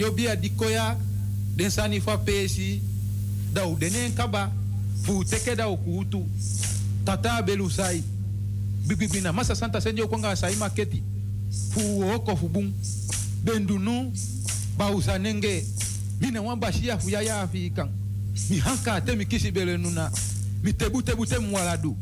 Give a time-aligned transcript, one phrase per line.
[0.00, 0.96] yo bia dikoya
[1.56, 2.80] den sani fa pesi
[3.52, 4.50] da u denen kaba
[5.04, 6.24] fu teke da ukutu
[7.04, 8.02] tata belu sai
[8.86, 11.02] bibibina masa santa senyo kwanga sai maketi
[11.70, 12.72] fu oko fu bun
[13.44, 14.12] bendunu
[14.78, 15.66] ba usanenge
[16.20, 17.88] mina wamba shia fu yaya ya fi kan
[18.50, 20.10] mi hanka te mi kisi bele nuna
[20.62, 21.96] mi tebu tebu te mwaladu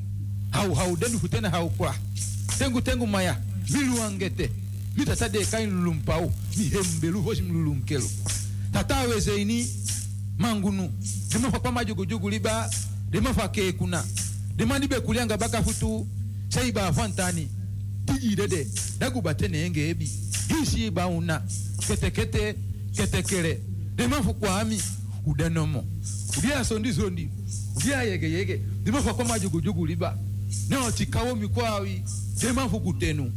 [0.50, 1.94] hau hau denu futena hau kwa.
[2.58, 3.36] Tengu tengu maya
[3.70, 4.50] mi luangete
[4.98, 8.10] mitatadeeka inlulumpa wo mihembelu voci mlulumkelo
[8.72, 9.66] tatawezeini
[10.38, 10.92] mangunu.
[11.32, 12.70] Dimafa kwa majugujugu liba
[13.10, 14.04] dimafa kekuna
[14.56, 16.06] dimandibe kulianga bakafutu
[16.48, 17.48] saiba fantani.
[18.06, 18.66] Tijidede
[18.98, 20.10] dagubate enge ebi.
[20.48, 21.42] Hisi bauna
[21.86, 22.54] ketekete
[22.92, 23.60] ketekele
[23.96, 24.82] dimafu kwami
[25.26, 25.84] udanomo
[26.38, 27.28] udia sondi sondi
[27.76, 28.60] udia yege yege.
[28.84, 30.18] Dimafa kwa majugujugu liba.
[30.68, 32.02] Neo tikawo mikwawi
[32.40, 33.32] dimafu kutenu.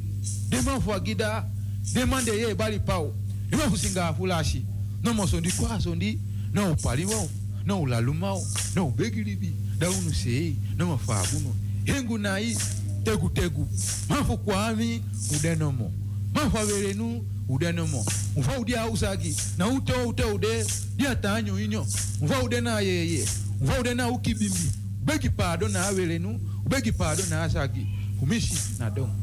[0.51, 1.45] emafuagida
[1.93, 3.13] demande e bali pao.
[3.51, 4.65] Imafusinga fulashi.
[5.03, 6.19] Nomosondi kwasondi
[6.53, 7.29] noupaliwao
[7.65, 11.55] noulalumao noubegilibi daunuseyi nomafabuno
[11.85, 12.57] hengu nayi
[13.03, 13.67] tegutegu
[14.09, 15.01] mafu kwami
[15.35, 15.91] udenomo.
[16.33, 18.05] Mafu averenu udenomo.
[18.37, 19.35] Mfa udia usagi.
[19.57, 20.65] Na ute ute ude
[20.95, 21.87] dia tanyo inyo.
[22.21, 23.27] Mfa ude na yeye
[23.61, 24.71] mfa ude na ukibimbi.
[25.01, 27.87] Ubegi pado na averenu ubegi pado na asagi.
[28.19, 29.15] Fumishi na domo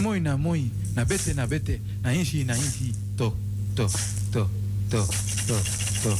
[0.00, 3.32] moi na moi na bete na bete na inshi na inshi to
[3.76, 3.86] to
[4.32, 4.48] to
[4.90, 5.00] to
[5.42, 5.70] to
[6.02, 6.12] to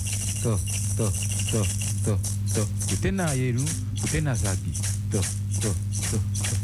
[0.43, 0.53] to
[0.97, 1.07] to
[1.53, 1.61] to
[2.05, 2.15] to
[2.55, 2.63] to
[2.93, 3.65] ute na yeru
[4.05, 4.73] ute na zagi
[5.11, 5.21] to
[5.61, 5.71] to
[6.11, 6.59] to to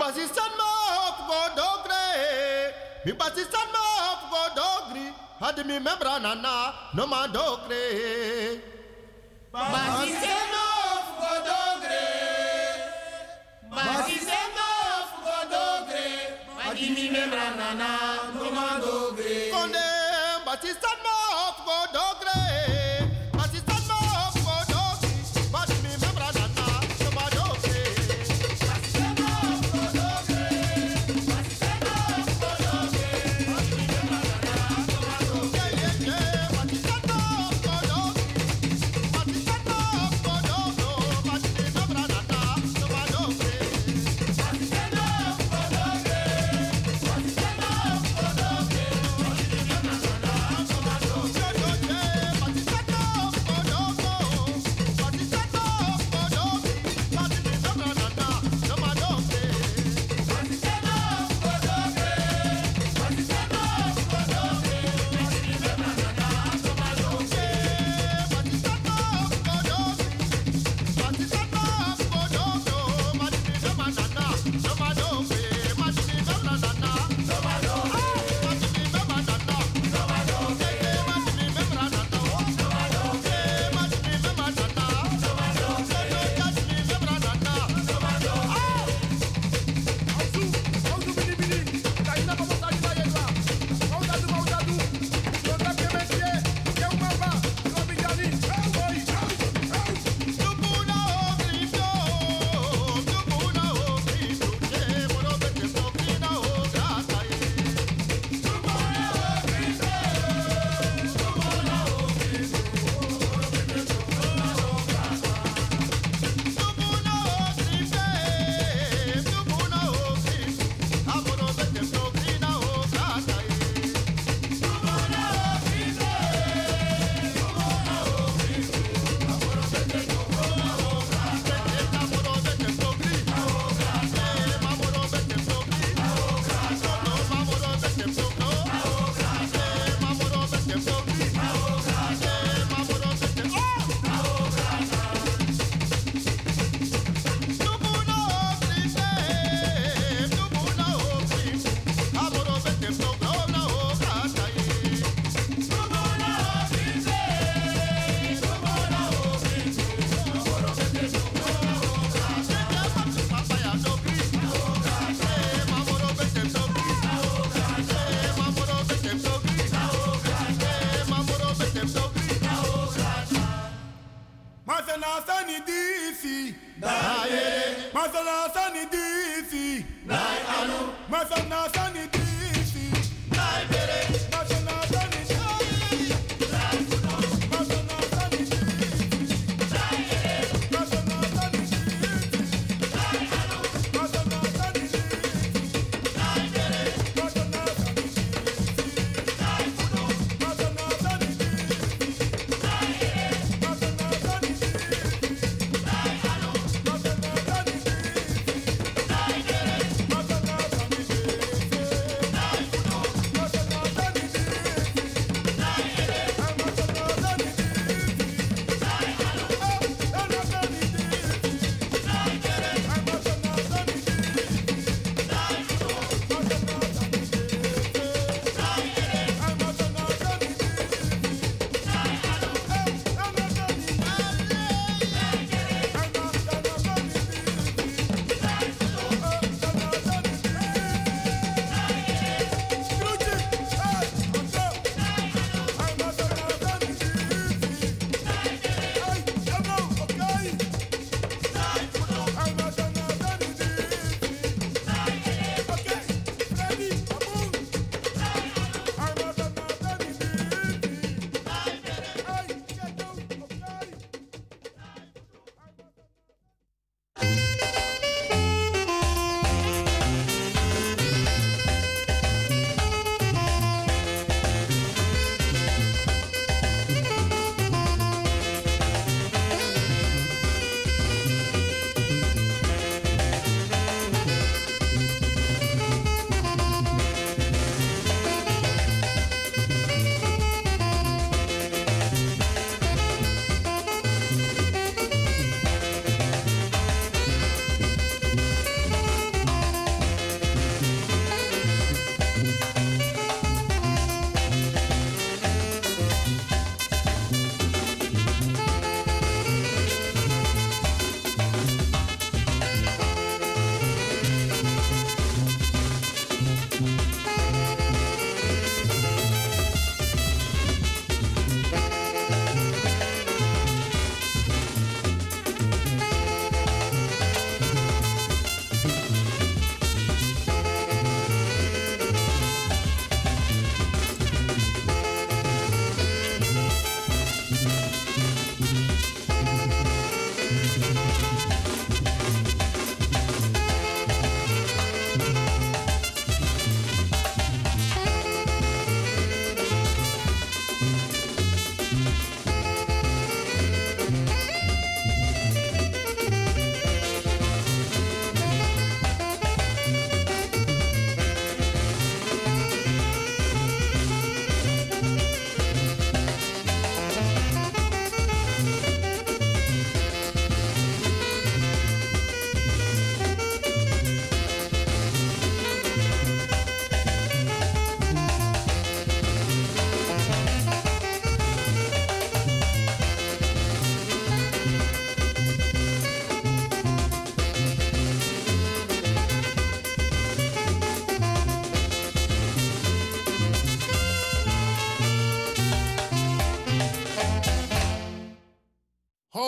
[0.00, 2.04] Basistan ma hop go dogre.
[3.04, 5.06] Mi basistan ma hop go dogri.
[5.40, 7.82] Had mi membra nana no ma dogre.
[9.52, 10.59] Basistan
[17.30, 17.90] na na na,
[18.34, 19.50] no man do green.
[19.52, 19.86] Konde,
[20.44, 21.09] Batista.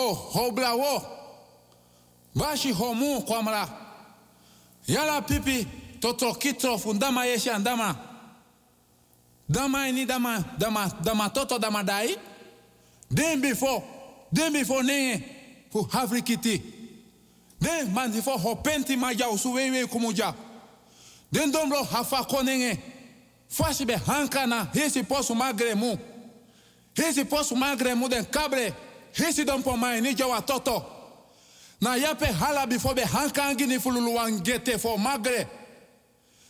[0.03, 1.01] Ho hobla wo.
[2.35, 3.69] Bashi homu kwamra
[4.87, 5.67] yala pipi
[5.99, 7.95] totro kitro fundama yeshi andama.
[9.49, 12.15] Dama ini dama dama dama toto dama dai.
[13.13, 13.83] Den before
[14.31, 15.23] den before nenge
[15.71, 16.61] fu havrikiti
[17.59, 20.33] den man before hopenti maja kumuja.
[21.31, 22.77] Den dombro hafa konenge
[23.85, 25.97] be hankana hesi posu magre mu.
[26.95, 28.73] Hesi posu magre mu den kabre
[29.13, 30.85] hesi don po ye ni jawa toto.
[31.81, 35.47] Na yape hala bifo be hankangi ni fululu wangete for magre.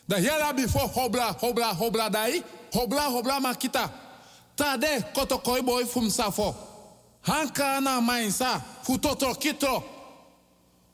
[0.07, 3.89] Da yala bifo hobla hobla hobla dai hobla hobla makita.
[4.55, 6.55] Tade koto koi boy fum safo
[7.21, 9.83] hanka na mainsa fu totro kitro.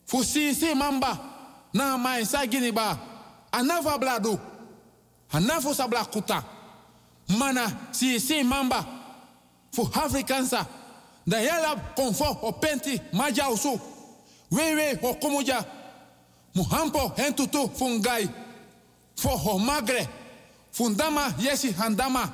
[0.06, 1.18] Fu sisi mamba
[1.74, 2.98] na mainsa gini ba.
[3.52, 4.40] Anava bladu
[5.32, 6.44] anafu sabla kuta
[7.30, 8.86] mana sisi mamba
[9.72, 10.66] fu afrikansa
[11.30, 13.80] da yala konfo o penti maja usu
[14.52, 15.64] wewe o kumuja
[16.56, 18.30] muhampo hentutu fungai.
[19.16, 20.08] Fo ho magre
[20.72, 22.30] fundama yesi handama.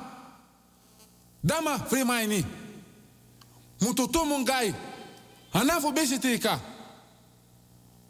[1.44, 2.44] Dama frimaini.
[3.80, 4.74] Mututu mungai.
[5.52, 6.60] Anafu bisitika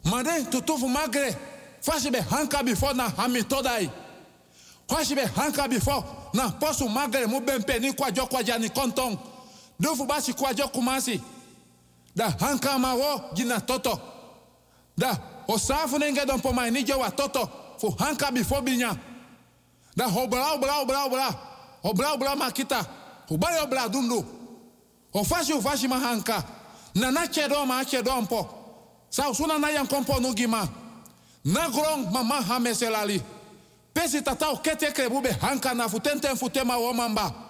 [0.05, 1.35] made tutufu magre
[1.81, 3.90] fashi be hanka before na hami todai
[4.88, 8.68] fashi be hanka before na posu magre mu bempe ni kwajo kwaja ni
[9.79, 11.21] konton dufu basi kwajo kumasi
[12.15, 14.01] da hanka ma wo gina toto.
[14.97, 16.41] Da osafu nenge don
[16.73, 17.49] ni jewa toto.
[17.79, 18.97] Fu hanka before binya.
[19.97, 21.35] Da hobra obra obra obra
[21.85, 22.87] obra obra makita.
[23.31, 24.25] Ubali obra dundu
[25.15, 26.43] ofashi ufashi mahanka
[26.95, 27.27] na na
[27.67, 28.49] ma chedo mpo
[29.11, 30.69] sa usuna na yan kompo nugima
[31.45, 33.21] na grong mama hameselali.
[33.93, 34.93] Pesi tata o kete
[35.41, 37.45] hanka na futente futema wo mamba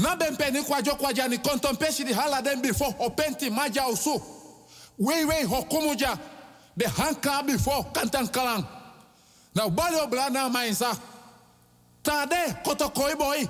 [0.00, 1.38] na bempe ni kwajo kwaja ni
[1.78, 4.20] pesi di hala den before o penti maja usu.
[4.98, 6.18] Wei wei hokumuja.
[6.76, 8.66] Be hanka before kantan kalang.
[9.54, 10.96] Na ubali obla na mainsa
[12.02, 13.48] tade koto koi boy.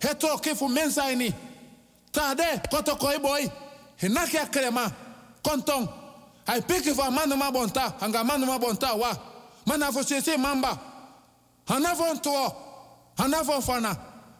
[0.00, 1.34] Heto kifu mensa ini
[2.12, 3.48] tade koto koi boy.
[4.00, 4.92] Hinaki krema
[5.42, 5.88] konton
[6.46, 9.16] ai piki fa manu ma bonta hanga manu ma bonta wa.
[9.66, 10.78] Mana fo sese mamba.
[11.66, 12.52] Hanafo ntuo
[13.18, 13.96] hanafo fana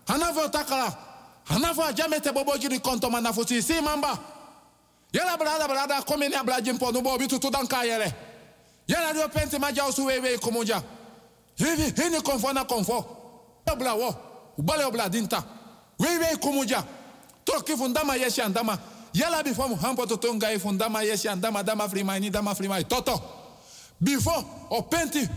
[0.06, 1.07] hanafo takala
[1.48, 4.18] hanafo ajamete bobo jiri konton mana fo sese mamba.
[5.12, 8.12] Yala brada brada komeni abla jimpo no bo bitu tudan kayere
[8.86, 10.82] yala dio penti maja usu wewe kumuja
[11.56, 13.04] hivi hini konfo na konfo.
[13.72, 14.14] Obla wo
[14.58, 15.42] ubale obla dinta.
[15.98, 16.84] Wewe kumuja
[17.44, 18.78] toki fundama yeshi andama.
[19.14, 21.62] Yala before muhampo toto ngai fundama yeshi andama.
[21.62, 23.20] Dama frimaini dama frimai toto.
[24.00, 25.28] Before o penti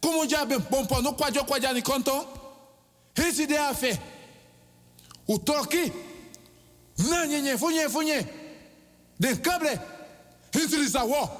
[0.00, 2.26] kumuja be bompo no kwajo kwaja ni konto.
[3.14, 3.98] Hisi de afe
[5.30, 5.92] utoki?
[7.10, 8.26] Na nyenye funye funye
[9.20, 9.78] den kable
[10.52, 11.30] hisi lisa wo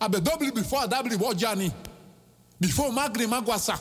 [0.00, 1.70] abe double before double wo jani
[2.60, 3.78] before magri magwasa.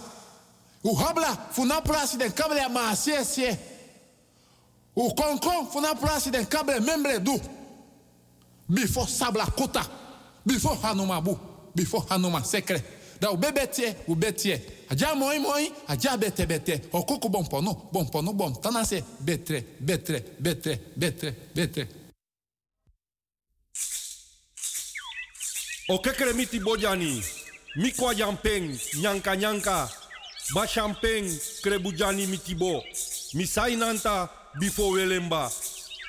[0.84, 3.58] Uhabla funa plasi den kable ya maasie sie
[4.96, 7.40] o konkon funa plasi den kable membre du.
[8.70, 9.86] Before sabla kota.
[10.46, 11.38] Before hanuma bu
[11.76, 12.84] before hanuma sekre.
[13.20, 16.82] Da o bebe tie o be tie aja moi moi aja bete bete.
[16.92, 21.88] O koko bon pono bon pono bon tanase betre betre betre betre betre.
[25.88, 27.24] O kekere miti bojani,
[27.76, 29.90] mikwa jampeng, nyanka nyanka,
[30.56, 31.30] ba champeng,
[31.62, 32.84] krebujani mitibo,
[33.34, 35.52] misai nanta, bifo welemba,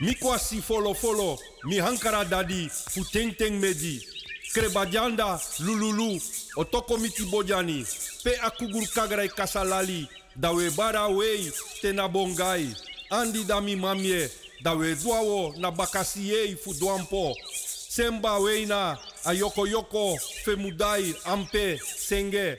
[0.00, 4.00] mikwa si folo folo, mi hankara dadi, futeng teng medi,
[4.57, 6.21] krebajanda, lululu,
[6.57, 7.85] otoko miti bojani,
[8.25, 12.75] pe akugur kagrai kasalali, dawe bara wei, tena bongai,
[13.11, 14.31] andi dami mamie,
[14.62, 17.37] dawe duawo na bakasiei fudwampo,
[17.88, 22.59] semba weina ayoko yoko femudai ampe senge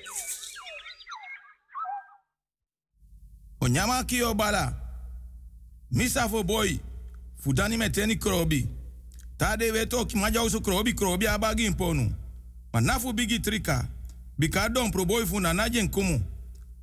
[3.61, 4.73] Onyama kio bala.
[5.91, 6.79] Misa fo boy.
[7.43, 8.76] Fudani meteni krobi.
[9.37, 12.11] Tade weto ki maja krobi krobi abagi imponu.
[12.73, 13.87] Manafu bigi trika.
[14.37, 16.21] Bika dompro boy fu na najen kumu.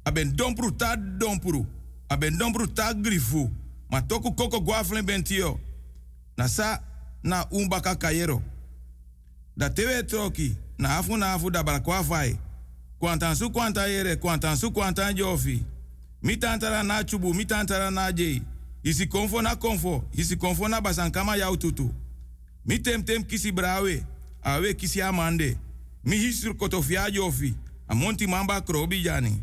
[0.05, 1.67] Aben dompru ta dompru.
[2.09, 3.51] Aben dompru ta grifu.
[3.91, 5.59] Ma toku koko guaflen bentio.
[6.37, 6.81] Na sa
[7.23, 8.43] na umbaka kayero.
[9.57, 10.57] Da tewe troki.
[10.79, 12.39] Na afu na da balakwa fai.
[12.99, 15.63] Kwantan su kwanta yere, kwantan su kwantan jofi.
[16.23, 18.43] Mi tantara na chubu, mi tantara na jei.
[18.83, 21.91] Isi konfo na konfo, isi konfo na basankama ya ututu.
[22.67, 24.05] Mi tem tem kisi brawe,
[24.43, 25.57] awe kisi amande.
[26.05, 27.55] Mi hisur kotofia jofi,
[27.89, 29.43] amonti mamba krobi jani.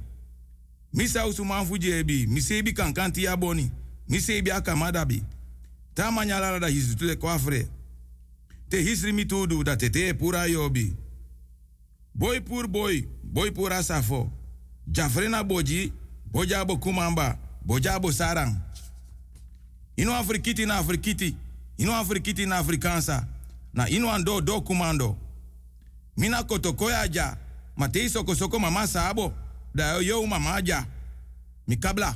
[0.94, 3.26] Mi sausu manfu jebi, mi sebi kankanti
[4.10, 5.24] mi sebi akamadabi.
[5.94, 7.68] Ta manyala da hisutu de kwafre.
[8.70, 10.96] te hisri mi tudu dat te te pura yobi.
[12.14, 14.30] Boy pur boy, boy pura safo.
[14.92, 15.92] Jafrena boji,
[16.32, 18.56] boja bo kumamba, boja bo sarang.
[19.98, 21.36] Ino afrikiti na afrikiti,
[21.82, 23.28] ino afrikiti na afrikansa.
[23.74, 25.17] Na ino ando do kumando.
[26.17, 27.38] Mina kotokoya ja,
[27.76, 29.34] matei soko mama sabo.
[29.74, 30.86] Da yo mama ja.
[31.67, 32.15] Mikabla.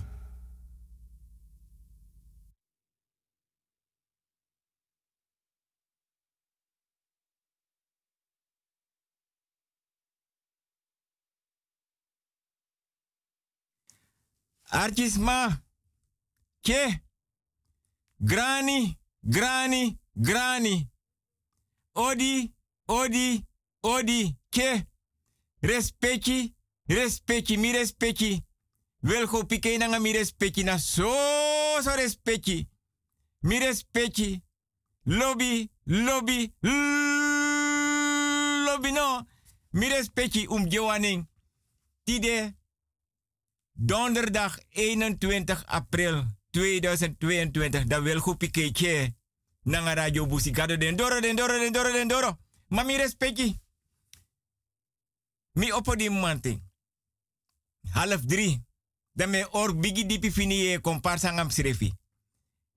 [14.70, 15.58] Artisma.
[16.62, 17.00] Ke.
[18.20, 20.90] Grani, grani, grani.
[21.94, 22.54] Odi,
[22.86, 23.46] odi,
[23.82, 24.38] odi.
[24.50, 24.86] Ke.
[25.60, 28.46] Respecti, respecti, mi respecti.
[29.00, 31.14] Welgo pike nanga mi respecti na so
[31.82, 32.68] so respecti.
[33.40, 34.44] Mi respecti.
[35.04, 36.54] Lobby, lobby,
[38.66, 39.28] lobby no.
[39.72, 40.68] Mi respecti um.
[42.04, 42.56] Tide
[43.74, 47.88] donderdag 21 april 2022.
[47.88, 49.15] Dat wil goed.
[49.66, 52.38] Nanga radio busigado den doro den doro den doro den doro.
[52.70, 53.60] Mi respecti.
[55.54, 56.10] Mi oppo di.
[57.94, 58.64] Half drie.
[59.14, 61.94] Dan me or bigi dipi fini e komparsa ngam srefi.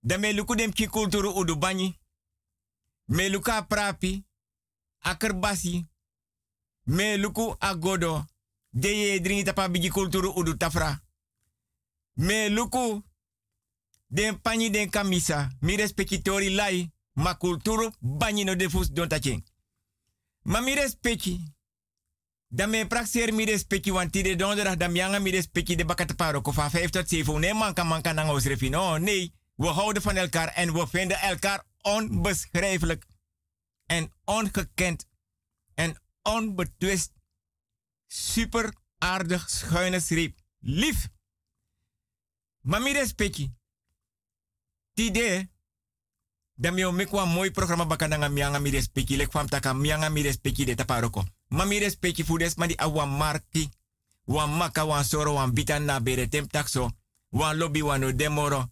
[0.01, 1.99] Dan me luku dem ki kulturu udu banyi.
[3.05, 4.23] Me luka prapi.
[4.99, 5.85] Akerbasi.
[6.85, 8.25] Me luku agodo.
[8.71, 10.99] De ye dringi tapa bigi kulturu udu tafra.
[12.15, 13.03] Me luku.
[14.11, 15.49] Den panyi den kamisa.
[15.59, 16.91] Mi respekitori lai.
[17.13, 19.43] Ma kulturu banyi no defus don tacheng.
[20.41, 21.53] Ma mi respecti.
[22.47, 26.41] Dan me praxeer mi respecti want tide donderdag dan mianga mi respecti de bakat paro
[26.41, 27.39] ko van 5 tot 7.
[27.39, 28.69] Nee man kan man kan nang osrefi.
[28.69, 29.33] No, nee.
[29.55, 33.05] We houden van elkaar en we vinden elkaar onbeschrijfelijk
[33.85, 35.05] en ongekend
[35.73, 37.11] en onbetwist
[38.07, 40.31] super aardig schuine schreef.
[40.59, 41.09] Lief.
[42.61, 43.58] Maar mi respecti.
[44.99, 45.47] Tide
[46.57, 51.23] dan mi mooi programma bakandanga mianga mi respecti lek fam taka mi respecti de taparoko.
[51.47, 53.69] Ma mi respecti fudes ma di awan marki.
[54.25, 55.53] Wan maka soro wan
[55.85, 56.91] na bere tem takso.
[57.31, 58.71] Wan lobby wan no demoro.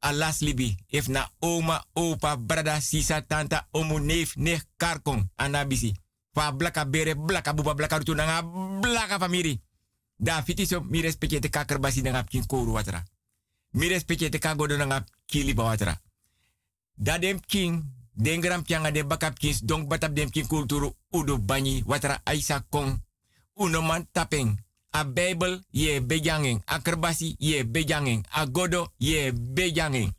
[0.00, 0.74] Alas libi.
[0.88, 5.94] If na oma, opa, brada, sisa, tanta, omu, neef, neef, karkong, anabisi.
[6.32, 8.42] Fa blaka bere, blaka buba, blaka rutu nanga,
[8.80, 9.60] blaka famiri.
[10.16, 13.04] Da fiti so mi respecti te kakerbasi nanga kin kouru watra.
[13.70, 16.00] Mi respecti te kagodo nanga kili watra.
[16.94, 21.38] Da dem king, den gram pianga de bakap kins, donk batap dem king kulturu udo
[21.38, 23.02] banyi, watra aisa kong.
[23.54, 24.66] Uno man tapeng.
[24.90, 26.62] A Bijbel ye bejanging.
[26.64, 28.24] A kerbasi ye bejanging.
[28.30, 30.12] A godo ye bejanging.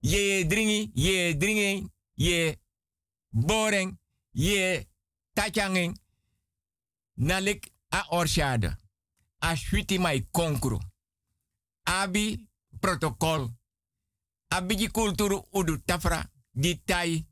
[0.00, 2.58] Ye dringi, ye dringi, ye
[3.30, 3.98] boring,
[4.32, 4.88] ye
[5.32, 5.96] tachanging.
[7.16, 8.76] Nalik a orshade.
[9.38, 10.78] A shuiti mai konkru.
[11.84, 12.48] Abi
[12.82, 13.50] protocol.
[14.48, 16.30] Abiji kulturu udu tafra.
[16.50, 17.26] Di tai.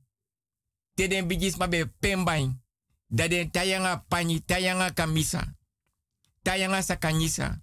[0.95, 2.63] Teden bijis mabe pembain.
[3.09, 5.57] Daden tayanga pani, tayanga kamisa.
[6.43, 7.63] Tayanga sakanyisa.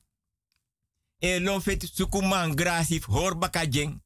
[1.20, 4.02] E lon fet suku mangrasi hor bakajeng.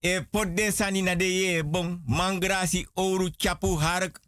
[0.00, 4.20] E pot den sani na de bon mangrasi oru chapu hark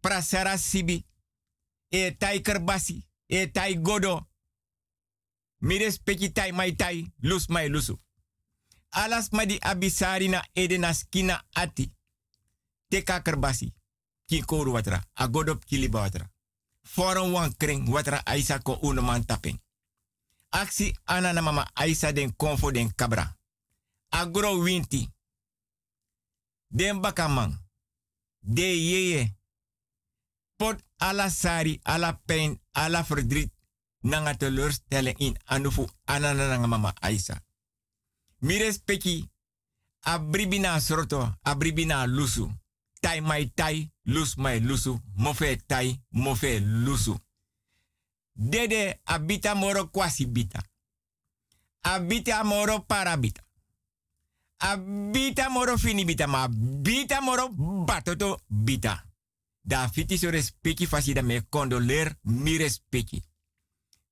[0.00, 1.04] prasara sibi.
[1.88, 3.06] E tai kerbasi.
[3.26, 4.28] E tai godo.
[5.58, 8.03] Mi respecti tai mai tai lus mai lusu.
[8.94, 11.90] Alas ma di abisari na edena skina ati.
[12.88, 13.72] Teka kerbasi.
[14.26, 15.04] Kikoru watra.
[15.14, 16.30] Agodop kiliba watra.
[16.82, 19.58] Forum wan kring watra aisa ko uno man taping.
[20.50, 23.36] Aksi ana na mama aisa den konfo den kabra.
[24.10, 25.10] Agro winti.
[26.68, 27.58] Den bakamang.
[28.40, 29.34] De yeye.
[30.56, 33.50] Pot ala sari, ala pijn, ala verdriet.
[34.02, 37.40] Nanga teleurstelling in anufu anana mama aisa.
[38.44, 39.26] Mi respecti.
[40.06, 42.52] Abribina sorto, abribina lusu.
[43.00, 45.00] Tai mai tai, lus mai lusu.
[45.16, 47.18] Mofe tai, mofe lusu.
[48.32, 50.62] Dede abita moro kwasi bita.
[51.80, 53.42] Abita moro parabita.
[54.56, 57.48] Abita moro fini bita, ma bita moro
[57.84, 59.06] batoto bita.
[59.60, 60.86] Da fiti so respecti
[61.22, 63.22] me condoler mi respecti.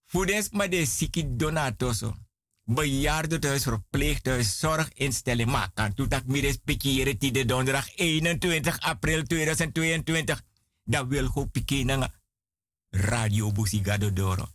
[0.06, 2.16] Fudens ma de siki donatoso.
[2.64, 5.50] Bejaarde thuis, verpleeghuis, zorginstelling.
[5.50, 10.42] Maar kan toetak mi respectiëren die de donderdag 21 april 2022.
[10.84, 12.10] Dat wil go piki nanga
[12.90, 14.48] radio busigado doro.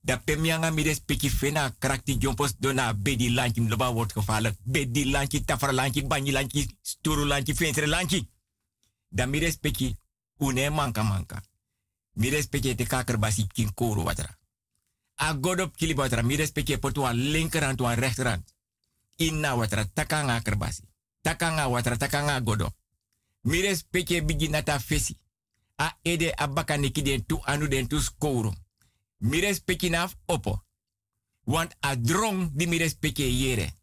[0.00, 4.56] Da pemianga mi respecti fena krakti jompos dona bedi lanchi loba wordt gevaarlijk.
[4.62, 8.28] Bedi lanchi, tafra lanchi, banyi lanchi, sturu lanchi, ventre lanchi.
[9.08, 9.96] Da mi respecti
[10.38, 11.42] une manka manka.
[12.12, 14.38] Mi respecti te kaker basi kin koro watra.
[15.22, 16.22] A godop kili watra.
[16.22, 18.42] Mi respecti potu an linkerhand to an rechterhand.
[19.16, 20.82] Inna watra takanga kerbasi.
[21.20, 22.74] Takanga watra takanga godop.
[23.40, 25.18] Mi respecti bigi nata fesi.
[25.76, 28.54] A ede abaka neki den tu anu den tu skoro.
[29.18, 30.64] Mi respecti naf opo.
[31.44, 33.74] Want a drong di mi respecti yere.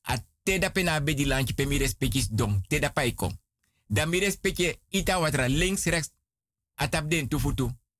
[0.00, 2.66] A teda pena bedi lanchi pe mi respecti dong.
[2.66, 3.38] Teda paikom.
[3.86, 6.12] Da mi respecte ita watra links, rechts.
[6.74, 7.38] Atap den tu.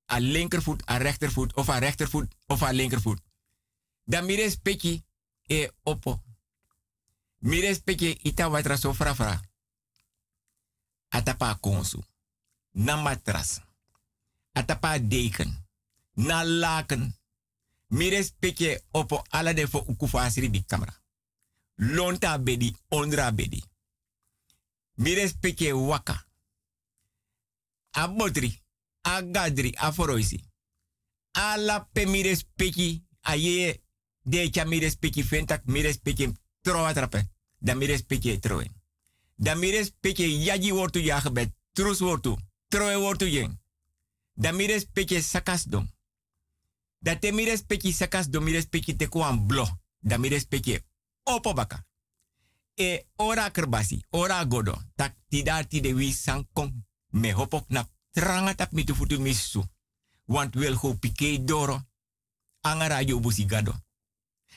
[0.09, 3.21] A linkervoet, a rechtervoet, of a rechtervoet, of a linkervoet.
[4.05, 5.05] Da mi respecte
[5.47, 6.23] e opo.
[7.39, 9.41] Mi respecte ita watra so fra fra.
[11.09, 12.05] Atapa konsu.
[12.71, 13.61] Na matras.
[14.53, 15.67] Atapa deken.
[16.15, 17.17] Na laken.
[17.87, 21.03] Mi respecte opo ala de fo ukufa asiri bi kamera.
[21.75, 23.63] Lonta bedi, ondra bedi.
[24.95, 26.27] Mi respecte waka.
[27.91, 28.63] A botri,
[29.01, 29.93] a gadri, a.
[31.31, 32.23] Ala pe mi
[34.23, 37.31] de cha mi respecte fentak mi respecte troa trape.
[37.59, 38.71] Da mi respecte troe.
[39.35, 41.53] Da mi respecte yaji wortu ya gebet.
[41.73, 42.37] Trus wortu.
[42.69, 43.61] Troe wortu yen.
[44.35, 45.91] Da mi respecte sakas dom.
[46.99, 49.81] Da te mi respecte sakas dom blo.
[50.01, 50.85] Da mi respecte
[51.23, 51.89] opo baka
[52.79, 56.73] e ora kerbasi, ora godo, tak tida tide wi sankong,
[57.11, 59.63] me hopok na tranga tap mitu futu misu,
[60.27, 61.83] want wel go pike doro,
[62.61, 63.75] angara yo busigado.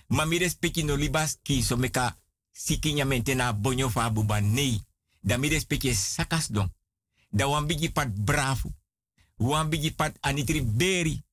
[0.08, 2.17] Ma mi respecti no libas ki so meka
[2.52, 4.82] sikinya mente na bonyo fa buba nei,
[5.19, 6.71] da mi respecti sakas don,
[7.30, 8.71] da wan bigi pat bravo,
[9.38, 11.24] wan bigi pat anitri beri,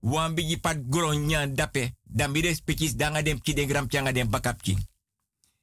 [0.00, 4.28] wan bigi pat gronya dape, da mi respecti danga dem ki den gram changa dem
[4.28, 4.60] bakap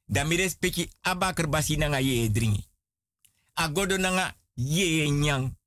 [0.05, 2.65] da mi respecti abakar basi nanga ye dringi.
[3.53, 5.58] Agodo nanga ye nyang.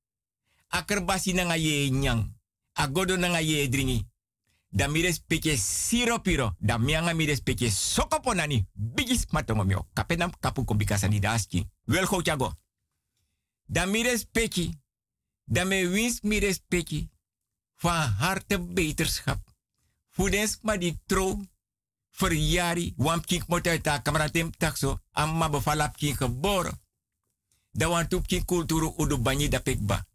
[0.72, 2.32] Akar basi nanga ye nyang.
[2.72, 4.06] Agodo nanga ye dringi.
[4.68, 6.54] Da mi respecti siropiro.
[6.58, 8.66] Da mianga mi respecti sokoponani.
[8.72, 9.88] Bigis matongo mio.
[9.92, 11.68] Kapenam kapu kombikasa ni daski.
[11.84, 12.52] Wel go chago.
[13.66, 14.80] Da mi respecti.
[15.44, 17.10] Da me wins mi respecti.
[17.76, 19.38] Van harte beterschap.
[20.08, 21.40] Voedens maar die trouw
[22.10, 26.80] verjari, want kink moet uit de kameratem takso, amma befalap kink geboren.
[27.70, 30.06] Da want kink kulturu udu banyi da pekba.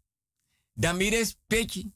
[0.78, 1.92] Da mires peki.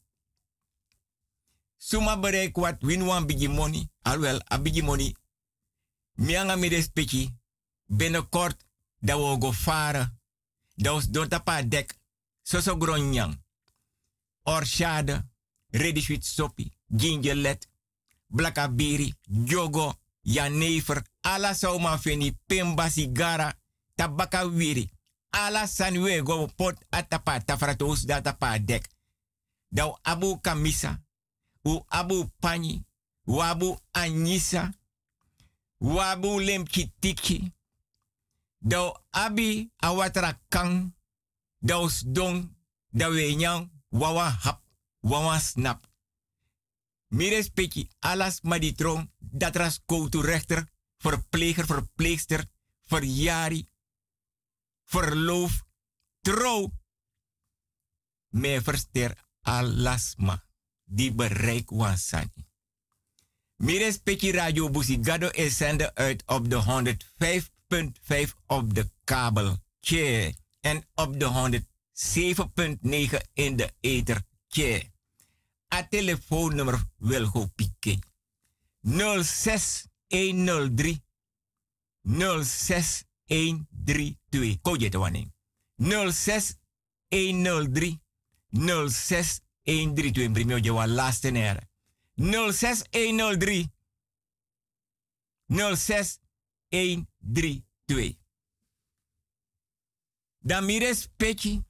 [1.77, 5.15] Suma bereik wat win wan bigi money, alwel a bigi money.
[6.13, 7.29] Mianga mires peki,
[7.85, 8.65] binnenkort
[8.99, 10.19] da wo go varen.
[10.75, 11.63] Da was don tapa
[12.43, 12.77] soso
[15.71, 17.67] ready sweet soppy, gingerlet,
[18.27, 23.53] blakabiri, jogo, yanever, ala sauma feni, pemba sigara,
[23.95, 24.89] tabaka wiri.
[25.33, 28.89] Ala sanwe go pot atapa tafratos da tapa dek.
[29.69, 31.01] Dau abu kamisa,
[31.63, 32.85] u abu pani,
[33.25, 34.73] wabu anyisa,
[35.79, 37.51] wabu lemkitiki.
[38.59, 40.93] Dau abi awatra kang,
[41.59, 42.55] dau sdong,
[42.89, 44.61] dau wenyang, wawa hap,
[45.01, 45.81] wawa snap.
[47.07, 52.45] Mires peki alas maditron, datras koutu rechter, verpleger, verpleegster,
[52.87, 53.67] verjari,
[54.93, 55.65] verloof,
[56.21, 56.71] trouw.
[58.29, 60.45] Mij verster alasma,
[60.83, 62.45] die bereik wansani.
[63.55, 66.65] Mires Peki Radio Busigado is zender uit op de 105.5
[68.47, 69.57] op de kabel.
[69.79, 70.33] Tje.
[70.59, 71.31] En op de 107.9
[73.33, 74.21] in de ether.
[74.47, 74.91] Tje.
[75.73, 77.99] A telefoonnummer Wilgo Piqué.
[78.81, 81.03] 06103
[82.43, 84.59] 06 132.
[84.61, 85.31] Koje de wanneer.
[86.11, 86.57] 06
[87.09, 87.99] 103
[88.89, 90.31] 06 132.
[90.33, 91.69] Primio je wa laatste nere.
[92.15, 93.71] 06 103
[95.47, 96.19] 06
[96.69, 98.17] 132.
[100.39, 101.61] Dan mires peki.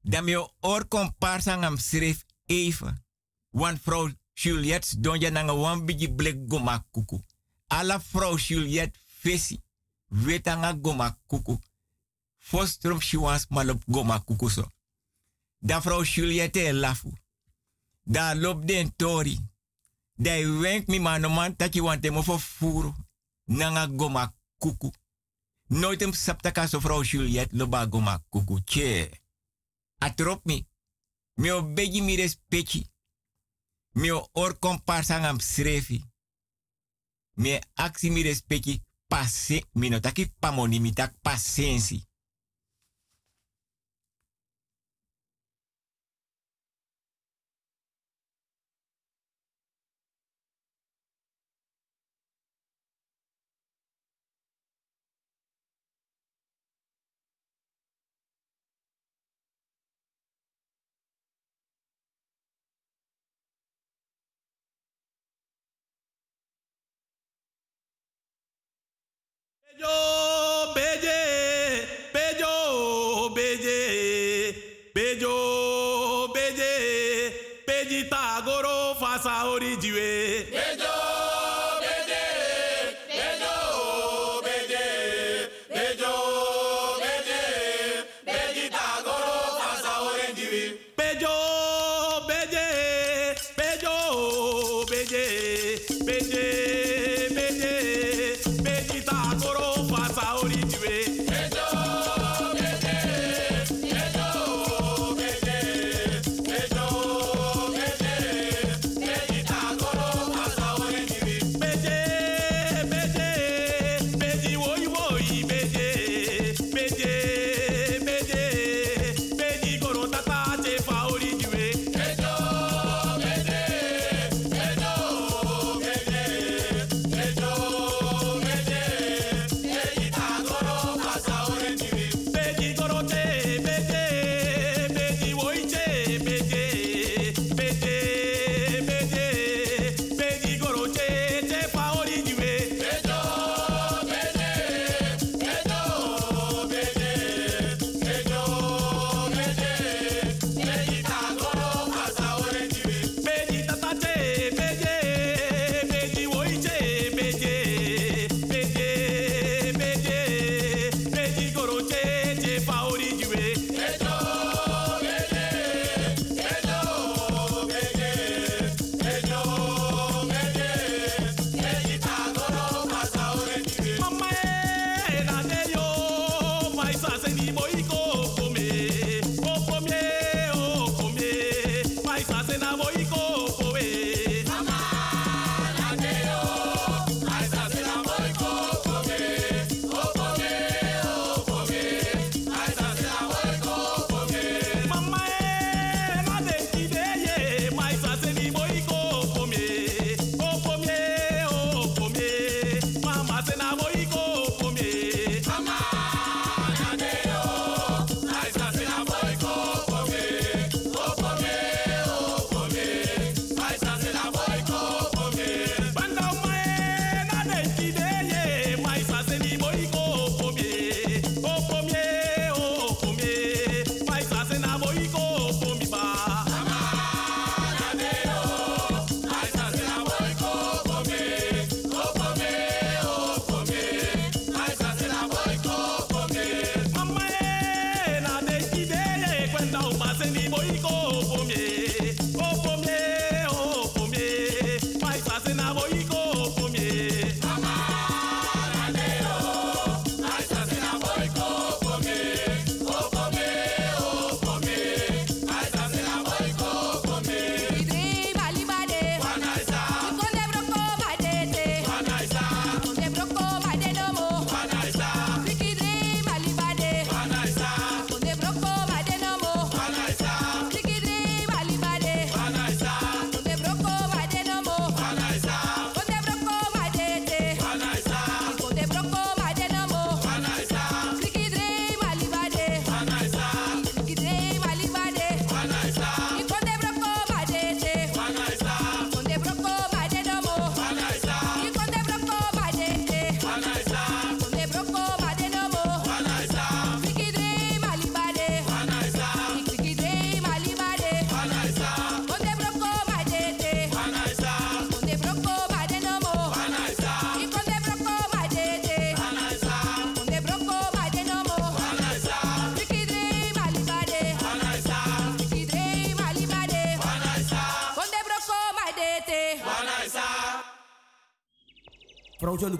[0.00, 3.04] Dan mio oor comparsang am schreef even.
[3.50, 7.22] Want vrouw Juliet donja nanga wan bigi blek goma kuku.
[7.66, 9.60] Alla vrouw Juliette fesi.
[10.10, 11.58] Wetanga goma kuku.
[12.38, 14.66] Fostrom shiwans malop goma kuku so.
[15.58, 17.12] Da vrouw Juliette lafu.
[18.02, 19.38] Da lop den tori.
[20.14, 22.94] Da wenk mi manoman taki wante mo fo furu.
[23.44, 24.92] Nanga goma kuku.
[25.66, 28.60] Nooit hem saptaka so vrouw Juliette loba goma kuku.
[28.64, 29.10] Tje.
[29.98, 30.66] Atrop mi.
[31.34, 32.90] Mi o begi mi respecti.
[33.92, 36.04] Mi o or komparsa ngam srefi.
[37.34, 39.64] Mi aksi mi respecti pase.
[39.74, 42.09] Mi no taki pamoni mi tak pasensi.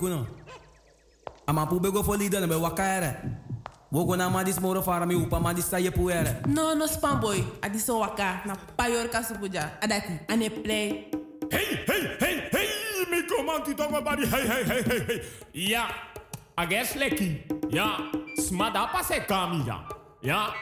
[0.00, 0.26] kuno.
[1.46, 3.14] Ama pu bego fo lidan be wakaere.
[3.92, 5.90] Wo gona ma dis moro fara mi upa ma dis saye.
[6.46, 9.78] No no spam boy, adiso waka na payor kasupuja.
[9.82, 11.10] Adati ane play.
[11.50, 12.68] Hey hey hey hey,
[13.10, 15.20] mi komanti tongo bari hey hey hey hey hey.
[15.52, 15.86] Ja,
[16.56, 17.42] ages leki.
[17.70, 17.98] Ja,
[18.38, 19.84] smada pase kamira.
[20.22, 20.54] Ja,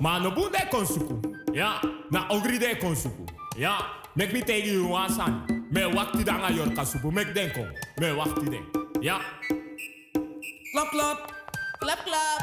[0.00, 1.20] ma no bunde konsuku.
[1.54, 1.80] Ja,
[2.10, 3.26] na ogride konsuku.
[3.58, 3.76] Ja,
[4.16, 5.44] mek mi tegi ruasan.
[5.70, 7.66] Me wakti danga yor kasupu, mek denko.
[8.00, 8.79] Me wakti denko.
[9.00, 9.16] Ja.
[10.76, 11.18] Klap, klap.
[11.80, 12.42] Klap, klap.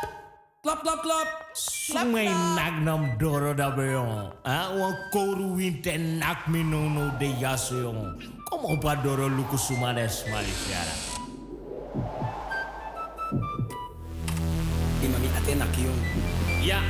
[0.65, 1.29] klop, klap, klap.
[1.53, 2.27] Sungai
[2.57, 4.33] nagnam doro da beyon.
[4.41, 8.17] Ah, wa koru winte nak minono de yaseyon.
[8.49, 10.95] Como pa doro luku sumanes malisiara.
[15.05, 15.97] Imami atenak yon.
[16.65, 16.81] Ya.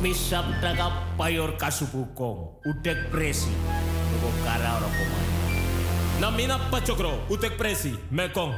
[0.00, 2.56] Misap tagap payor kasupukong.
[2.64, 3.52] Utek presi.
[4.10, 5.45] Tugo kara ora pemain.
[6.20, 8.54] Na mina pachokro, utek presi, me kong.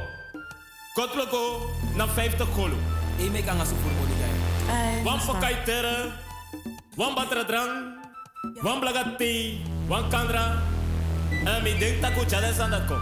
[0.95, 2.77] Kotloko, na 50 kolo.
[3.19, 5.03] E me kan asu voor moni jai.
[5.03, 6.11] Wan pakai tere,
[6.95, 7.99] wan batra drang,
[8.63, 10.61] wan blagati, wan kandra.
[11.45, 12.95] En mi denk taku chade sandat ko.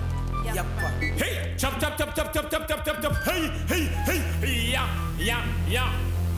[0.53, 0.89] Yappa.
[1.21, 3.13] Hey, chap chap chap chap chap chap chap chap chap.
[3.25, 4.71] Hey, hey, hey.
[4.73, 4.85] Ja,
[5.19, 5.37] ja,
[5.69, 5.85] ja.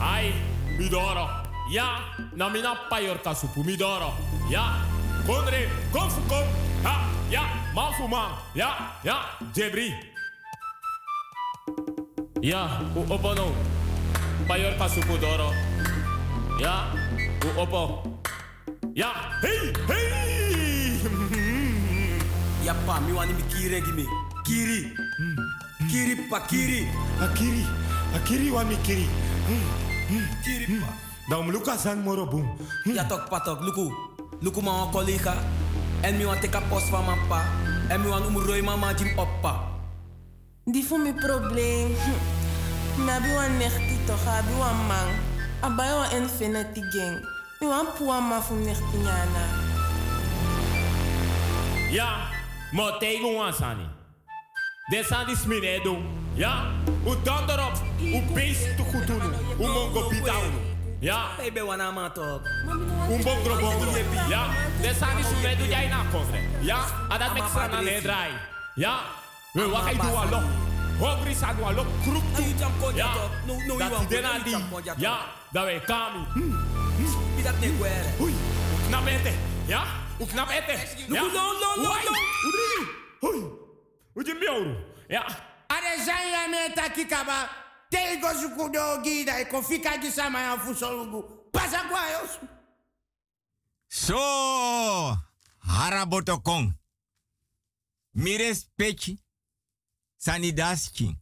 [0.00, 0.32] Ai,
[0.78, 1.28] midoro.
[1.72, 2.00] Ja,
[2.36, 4.12] na mina payor kasupu midoro.
[4.50, 4.84] Ja,
[5.26, 6.46] Bondre, Gonfukom,
[6.84, 7.42] Ha, Ya,
[7.74, 9.16] Mafuma, Ya, Ya,
[9.54, 9.94] Jebri.
[12.42, 13.52] Ya, u opono,
[14.48, 15.52] payor pasupudoro.
[16.58, 16.88] Ya,
[17.44, 18.02] u opo.
[18.94, 19.12] Ya,
[19.42, 20.96] hey, hey.
[22.64, 24.06] ya pa, mi wani mi kiri gimi.
[24.44, 24.92] Kiri.
[25.90, 26.88] Kiri pa, kiri.
[27.20, 27.64] Akiri,
[28.16, 29.06] akiri wani kiri.
[30.44, 30.88] Kiri pa.
[31.30, 32.42] Daum luka sang morobum.
[32.88, 33.92] Ya tok patok luku.
[34.40, 35.34] Luku ma wan collega.
[36.00, 37.44] En mi wan teka post van mijn pa.
[37.88, 39.60] En mi wan umroi mama jim oppa.
[40.64, 41.96] Die voor mijn probleem.
[43.06, 45.08] Na bi wan nechti toch, abi wan man.
[45.60, 47.16] Abai wan infinity gang.
[47.60, 49.44] Mi wan puwa ma fu nechti nyana.
[51.90, 52.28] Ja,
[52.72, 53.78] maar tegen ons aan.
[54.90, 56.02] Dit zijn die sminedo.
[56.34, 56.64] Ja,
[57.06, 57.82] u dan erop.
[58.00, 59.22] U beest te goed doen.
[59.58, 60.42] Mongo pitao.
[61.00, 61.32] Ja.
[61.36, 62.44] Baby wanna mat up.
[63.08, 63.72] Un bom grobo.
[64.28, 64.46] Ja.
[64.82, 66.40] Desani su medu jai na kofre.
[66.60, 66.84] Ja.
[67.08, 68.30] Adat mek sana ne drai.
[68.74, 69.00] Ja.
[69.52, 70.42] We wakai du alok.
[70.98, 72.22] Hogri san aan de tu.
[72.94, 73.12] Ja.
[73.78, 74.56] Dat dena di.
[74.96, 75.18] Ja.
[75.52, 76.18] Da we kami.
[77.60, 77.72] Ne.
[78.18, 78.32] Hui.
[79.66, 79.82] Ja.
[80.18, 80.78] Uknap ete.
[81.08, 81.22] Ja.
[81.22, 81.82] No no no no.
[81.82, 82.12] no.
[83.20, 83.44] Hui.
[84.14, 84.46] Ujimbi.
[85.08, 85.24] Ja.
[85.66, 87.48] Are jai ame takikaba
[87.90, 91.22] teigo zukudogida ikofika jisama ya fusolugu
[91.52, 92.28] pasa kwayo
[93.88, 95.18] so
[95.58, 96.72] harabotokon
[98.14, 99.18] mires pechi
[100.16, 101.16] sanidaski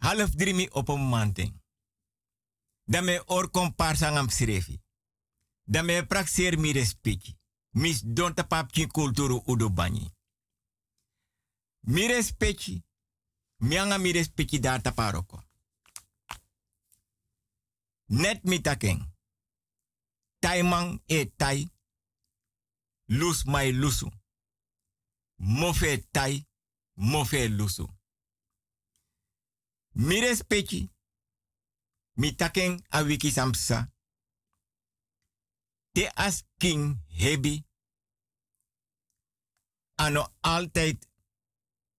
[0.00, 1.52] half drimi op een manting
[2.86, 4.80] dame or komparsa ngam srefi
[5.66, 7.36] dame prakser mires pechi
[7.74, 10.10] mis donta papki kulturu udobani
[11.82, 12.82] mires pechi
[13.58, 15.42] Mianga mi respecti daar ta paroko.
[18.04, 19.16] Net mi taken.
[20.38, 21.70] Taimang e tai.
[23.04, 24.10] Lus mai lusu.
[25.34, 26.46] Mofe tai.
[26.92, 27.86] Mofe lusu.
[29.90, 30.90] Mi respecti.
[32.12, 32.34] Mi
[33.32, 33.92] samsa.
[35.92, 37.66] Te as king hebi.
[39.94, 41.07] Ano altijd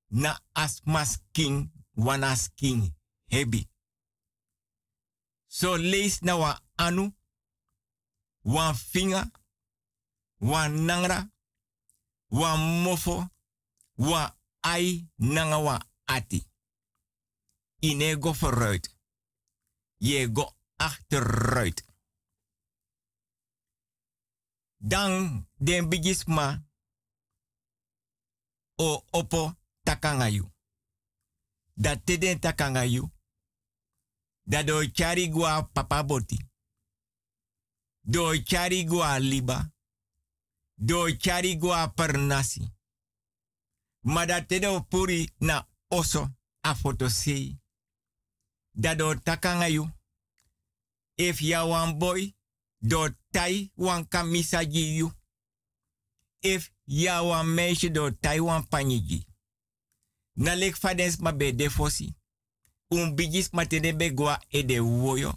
[0.10, 2.96] na as mas king wanas king
[3.28, 3.70] hebi.
[5.48, 7.16] So lees na wa anu,
[8.44, 9.32] wan finga,
[10.40, 11.32] wan nangra,
[12.30, 13.30] wan mofo,
[13.98, 16.46] wa ai nanga wa ati.
[17.82, 18.98] Ine go vooruit.
[19.98, 21.84] Je go achteruit.
[24.78, 26.68] Dan den bigisma
[28.76, 29.59] o opo
[29.90, 30.52] takangayu.
[31.74, 33.12] Dat te den takangayu.
[34.44, 36.38] Dat do chari gua papa boti.
[38.02, 39.72] Do chari gua liba.
[40.76, 42.74] Do chari gua pernasi.
[44.00, 46.38] Maar dat te do puri na oso
[46.68, 47.60] a fotosei.
[48.72, 49.92] Dat do takangayu.
[51.16, 52.36] If ya wan boy,
[52.78, 55.12] do tai wan kamisa you.
[56.40, 59.29] If ya wan meisje do tai wan panyigi.
[60.40, 62.16] Na lek fadens ma be defosi.
[62.90, 65.34] Un bigis ma tene gwa e de woyo.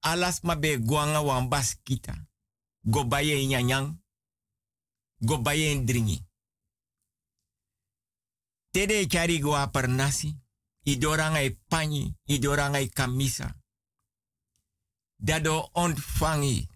[0.00, 2.14] Alas ma be gwanga wan baskita.
[2.84, 3.98] Go baye nyanyang.
[5.20, 6.24] Go baye dringi.
[8.70, 10.36] Tede chari gwa per nasi.
[10.84, 12.14] Idoranga e panyi.
[12.26, 13.54] Idoranga e kamisa.
[15.18, 16.68] Dado ontvangi.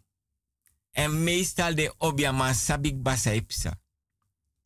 [0.92, 3.80] En meestal de obiama sabik basaipsa.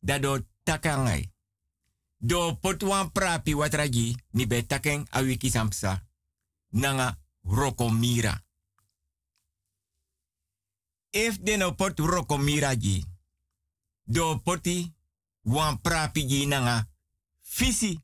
[0.01, 1.31] Dado takangai.
[2.21, 6.07] Do potwan prapi watragi ni be taken a wiki samsa.
[6.71, 8.43] Nanga rokomira.
[11.11, 13.05] If de no pot rokomira gi.
[14.03, 14.93] Do poti
[15.43, 16.87] wan prapi gi nanga
[17.39, 17.99] fisi.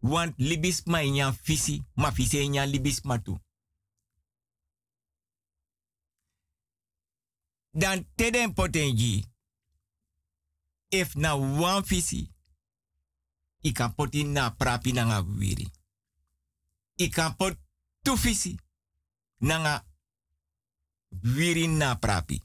[0.00, 1.82] Want libis ma inyan fisi.
[1.94, 3.38] Ma fisi inyan libis matu.
[7.70, 9.24] Dan teden potenji.
[10.88, 12.30] If na wan fisi.
[13.62, 13.94] I kan
[14.32, 15.70] na prapi nanga wiri.
[16.98, 17.56] I kan pot
[18.02, 18.56] tu fisi.
[19.38, 19.84] Nanga
[21.22, 22.42] wiri na prapi.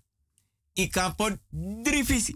[0.78, 1.40] I kan pot
[1.84, 2.36] drie visi.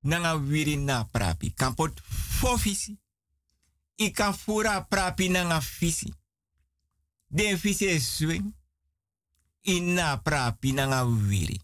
[0.00, 1.54] Nanga wiri na prapi.
[1.54, 2.98] Kan pot fo visi.
[3.96, 6.12] I kan fura prapi nanga visi.
[7.26, 8.54] Den visi e swing.
[9.64, 11.60] Na prapi nanga wiri.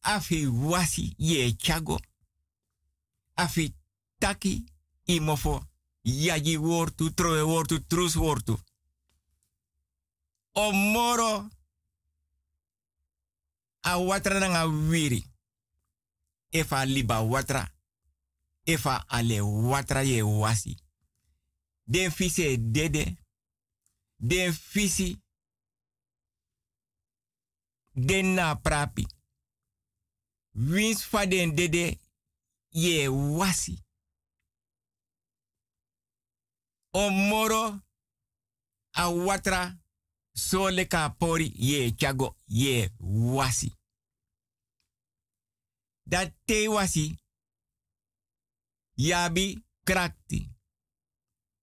[0.00, 2.00] Afi wasi ye chago.
[3.36, 3.74] Afi
[4.24, 4.64] taki
[5.04, 5.66] imofo.
[6.02, 8.58] Yaji wortu, troe wortu, trus wortu.
[10.52, 11.48] Omoro
[13.80, 15.24] a watra nanga wiri.
[16.50, 17.70] Efa liba watra.
[18.64, 20.76] Efa ale watra ye wasi.
[21.84, 23.16] Den fisi dede.
[24.16, 25.22] Den fisi.
[27.92, 29.06] Den prapi.
[30.52, 31.98] Wins fa den dede
[32.68, 33.83] ye wasi.
[36.94, 37.80] Omoro
[38.92, 39.76] a watra
[40.32, 43.72] so leka pori ye chago ye wasi.
[46.06, 47.18] Dat te wasi
[48.96, 50.50] yabi krakti.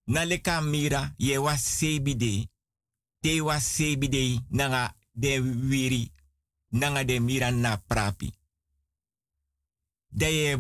[0.08, 0.26] Na
[0.62, 2.50] mira ye was sebi de.
[3.22, 6.12] Te was sebi de nanga de wiri.
[6.72, 8.34] Nanga de mira na prapi.
[10.10, 10.58] Da ye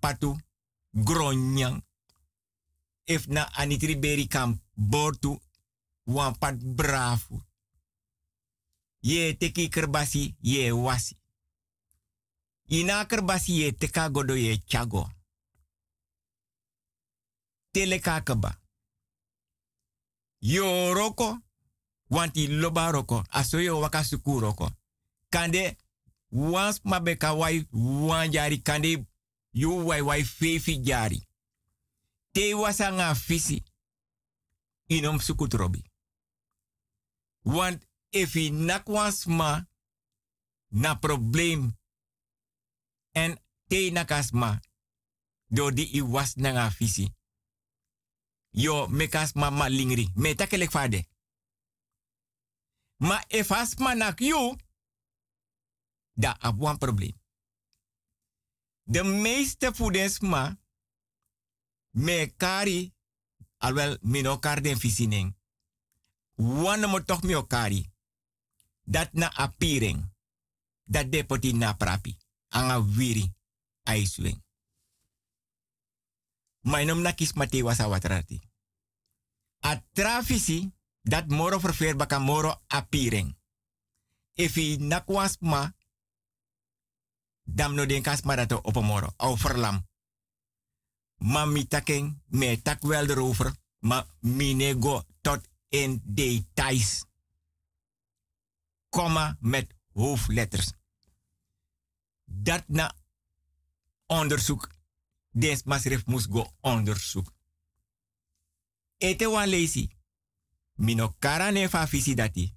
[0.00, 0.36] patu
[0.92, 1.82] gronyang.
[3.12, 5.40] If na anitri beri kam bortu
[6.06, 7.42] wan pat brafu.
[9.00, 11.16] Ye teki kerbasi ye wasi.
[12.68, 15.10] Ina kerbasi ye teka godo ye chago.
[17.72, 18.56] Tele kakaba.
[20.40, 21.38] Yo roko,
[22.10, 24.70] wanti loba roko, aso yo waka suku roko.
[25.30, 25.76] Kande,
[26.30, 29.06] wans mabeka wai wan jari, kande
[29.52, 31.22] yu wai wai fefi jari.
[32.32, 33.62] Te wasa nga fisi,
[34.86, 35.84] inom suku trobi.
[37.44, 39.66] Want if i nak wans ma,
[40.68, 41.76] na probleem,
[43.12, 43.36] en
[43.68, 44.60] te nakas ma,
[45.48, 47.12] do di i was na nga fisi.
[48.50, 51.08] Yo mekas ma lingri, me takelek fade.
[52.98, 54.56] Ma if as ma nak you,
[56.14, 57.16] da ab wan probleem.
[58.84, 60.61] De meeste voedens ma,
[61.92, 62.94] me kari,
[63.58, 65.36] alwel mino kar den visining.
[66.34, 67.90] Wan mo toch mi okari.
[68.84, 70.10] Dat na appearing.
[70.84, 72.16] Dat depoti na prapi.
[72.48, 73.32] Anga wiri.
[73.82, 74.44] Aiswing.
[76.60, 78.40] Mainom na kis mate wasa watrati.
[79.60, 80.72] A trafisi,
[81.02, 83.38] dat moro verveer baka moro appearing.
[84.32, 85.74] If i nakwas ma,
[87.42, 89.12] dam no den kas ma dat op moro.
[89.16, 89.86] Au verlam.
[91.22, 97.04] Ma mi taking, me tak wel erover, ma mi nego tot in details.
[98.88, 100.72] Komma met hoofdletters.
[102.24, 102.94] Dat na
[104.06, 104.70] onderzoek.
[105.30, 107.32] Des masref moest go onderzoek.
[108.98, 109.90] Ete wan leesi.
[110.74, 112.54] Mino karane fa visi dati.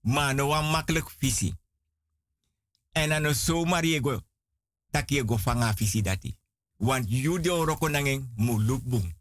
[0.00, 1.54] Maar no wan makkelijk visi.
[2.92, 4.20] En ano zomaar je go.
[4.90, 6.39] Tak je go fanga visi dati.
[6.80, 9.12] Want you de roko nangen muluk boom.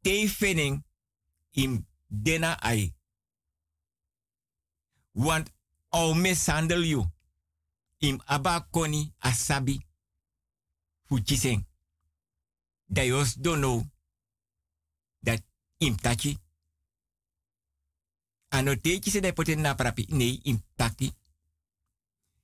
[0.00, 0.84] Te fening
[1.50, 2.94] im dena ai.
[5.12, 5.50] Want
[5.88, 7.04] au mishandle you.
[7.98, 9.86] Im aba koni asabi.
[11.04, 11.66] Fuchiseng.
[12.86, 13.84] Dayos don't know
[15.18, 15.42] dat
[15.78, 16.38] im tachi.
[18.48, 20.06] Ano teki se poten na prapi.
[20.08, 21.12] Nee, im taki.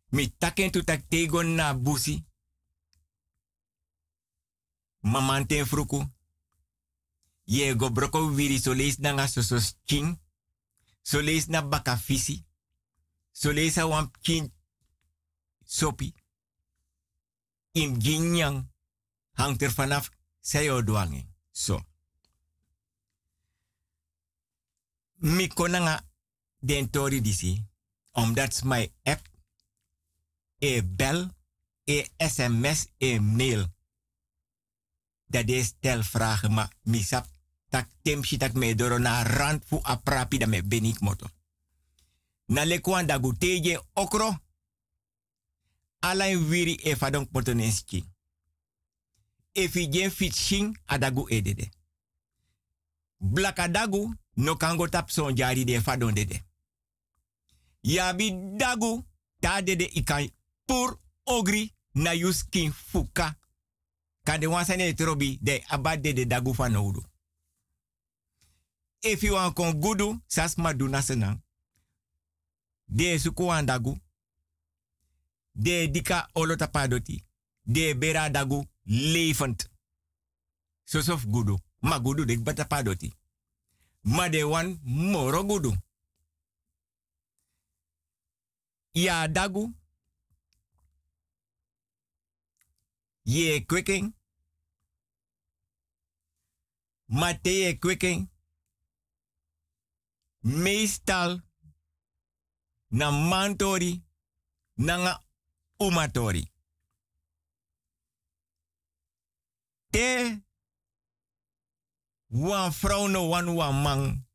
[0.09, 2.25] Mi taken tu tak tegon na busi.
[5.13, 6.05] Mamanten fruku.
[7.45, 10.19] Ye go broko wiri so lees na nga sosos king.
[11.03, 12.45] So na baka fisi.
[13.33, 13.87] So lees a
[15.65, 16.15] sopi.
[17.73, 18.69] Im ginyang
[19.33, 20.83] hangt er vanaf sayo.
[21.53, 21.81] So.
[25.15, 26.05] Mi konanga
[26.59, 27.65] den tori disi.
[28.65, 29.29] My app,
[30.59, 31.31] e bel,
[31.85, 33.76] e sms, e mail.
[35.27, 37.27] Dat is tel vragen, maar misap
[37.69, 41.27] tak temshi tak me doro na rand fu aprapi da me benik moto.
[42.47, 44.39] Na lekwan da guteje okro.
[45.99, 48.05] Alain wiri e fadon potonenski.
[49.53, 51.69] E fi gen fitching adagu edede.
[53.17, 56.45] Blakadagu no kango tap son jari de fadon dede.
[57.81, 59.05] Yabi dagu
[59.39, 60.31] ta dede ikan
[60.65, 63.39] pur ogri na yuskin fuka.
[64.27, 67.03] Kade wansane trobi de abade de dagu van oudu.
[69.01, 71.41] If you want kon gudu, sas ma du nasenang.
[72.87, 73.97] De suku dagu.
[75.53, 77.25] De dika olotapadoti.
[77.63, 79.71] De bera dagu levend.
[80.85, 81.59] Sosof gudu.
[81.81, 83.15] Ma gudu de batapadoti.
[84.01, 85.73] Ma de wan moro gudu.
[88.93, 89.75] Ya dagu.
[93.23, 94.16] Ye kweking.
[97.07, 98.31] Ma te ye kweking.
[100.41, 101.43] Meestal
[102.89, 104.05] na mantori
[104.75, 105.25] nanga
[105.79, 106.53] umatori.
[109.91, 110.43] Te
[112.27, 114.27] wan vrouw no wan wan man.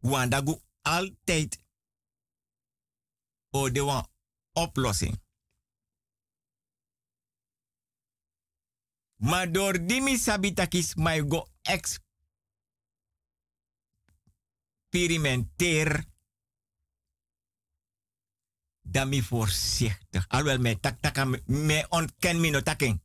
[0.00, 1.64] Wan dagu altijd
[3.50, 4.06] o de wan
[4.52, 5.26] oplossing.
[9.18, 11.46] Maar door dimi sabitakis mij go
[14.88, 16.04] experimenteer.
[18.82, 20.28] Dan mi voorzichtig.
[20.28, 23.02] Alhoewel mij tak taka me ontken mi no taking.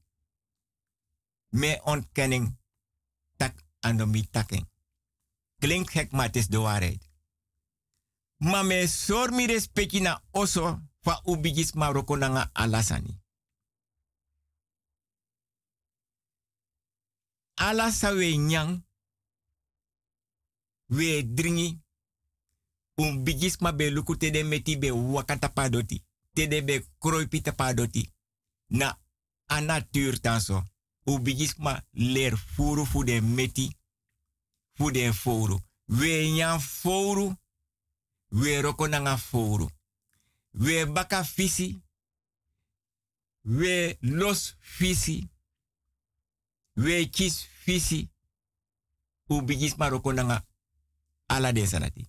[1.49, 2.57] Me ontkenning
[3.36, 4.70] tak aan mi taking.
[5.57, 7.09] Klinkt gek, maar het is de waarheid.
[8.38, 13.23] Maar me sor mi respecti na oso fa ubigis maroko nanga alasani.
[17.64, 18.84] Ala sa we nyang
[20.89, 21.80] we dringi
[22.97, 26.03] un bigis ma be luku tede meti be wakata padoti
[26.34, 28.03] tede be kroipi padoti
[28.70, 28.97] na
[29.47, 30.64] a natuur tanso
[31.05, 33.76] u bigis ma leer furu fu de meti
[34.76, 37.36] fu de fouru we nyan fouru
[38.32, 39.70] we roko nanga fouru
[40.53, 41.82] we baka fisi
[43.43, 45.33] we los fisi
[46.76, 48.10] we kis fisi
[49.30, 50.46] u bigis maroko nanga
[51.28, 52.08] ala de sanati.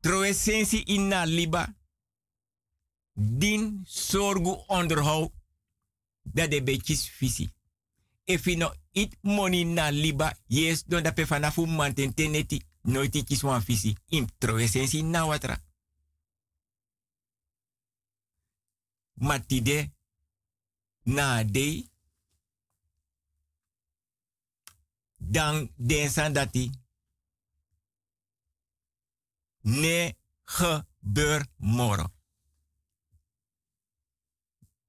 [0.00, 1.66] Troe sensi inna liba
[3.14, 5.32] din sorgu onderhoud
[6.22, 7.50] dat de bekis fisi.
[8.24, 13.24] If you no it money na liba, yes, don da pe fanafu manten teneti, noiti
[13.24, 13.96] kis wan fisi.
[14.08, 15.58] Im troe sensi na watra.
[19.14, 19.90] Matide
[21.02, 21.89] na dei
[25.30, 26.70] dan den san dati
[29.60, 32.12] ne gebeur moro.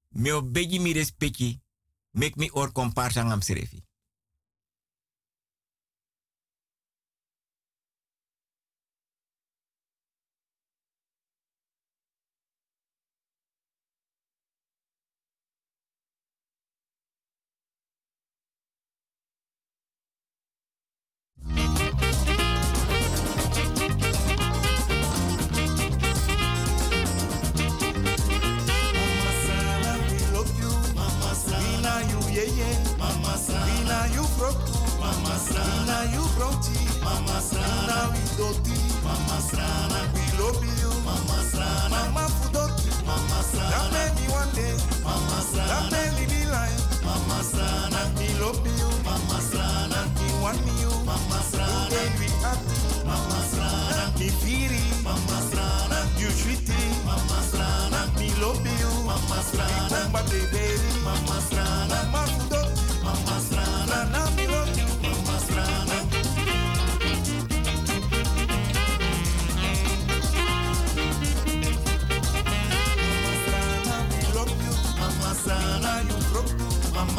[0.08, 1.60] Me o begi mi respecti,
[2.10, 3.82] mek mi or komparsa am serefi.
[37.12, 38.72] Mama Vina we doti,
[39.04, 39.36] Mama
[40.16, 41.36] we love you, Mama
[41.92, 44.16] Mama fudoti, Mama That made
[45.04, 46.72] Mama That made me be like,
[47.04, 47.44] Mama
[48.16, 49.38] me love you, Mama
[50.16, 52.28] me want me you, Mama Today we
[53.04, 53.40] Mama
[54.40, 55.36] feel it, Mama
[56.16, 56.64] you treat
[57.04, 57.44] Mama
[58.40, 60.91] love you, Mama Mama Mama Mama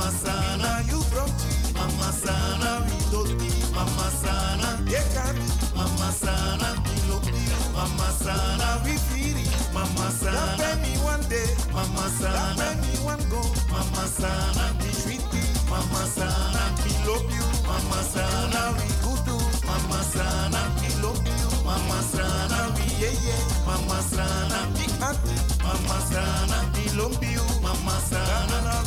[0.04, 1.32] Mama sana you broke
[1.80, 6.76] Mama sana we doti Mama sana yekari Mama sana
[7.08, 9.40] love you Mama sana we feel
[9.74, 13.40] Mama sana that me one day Mama sana me one go
[13.72, 15.24] Mama sana we sweet
[15.72, 16.64] Mama sana
[17.08, 19.24] love you Mama sana we good
[19.64, 20.62] Mama sana
[21.00, 26.60] love you Mama sana we yeah Mama sana we happy Mama sana
[27.00, 28.83] love you Mama sana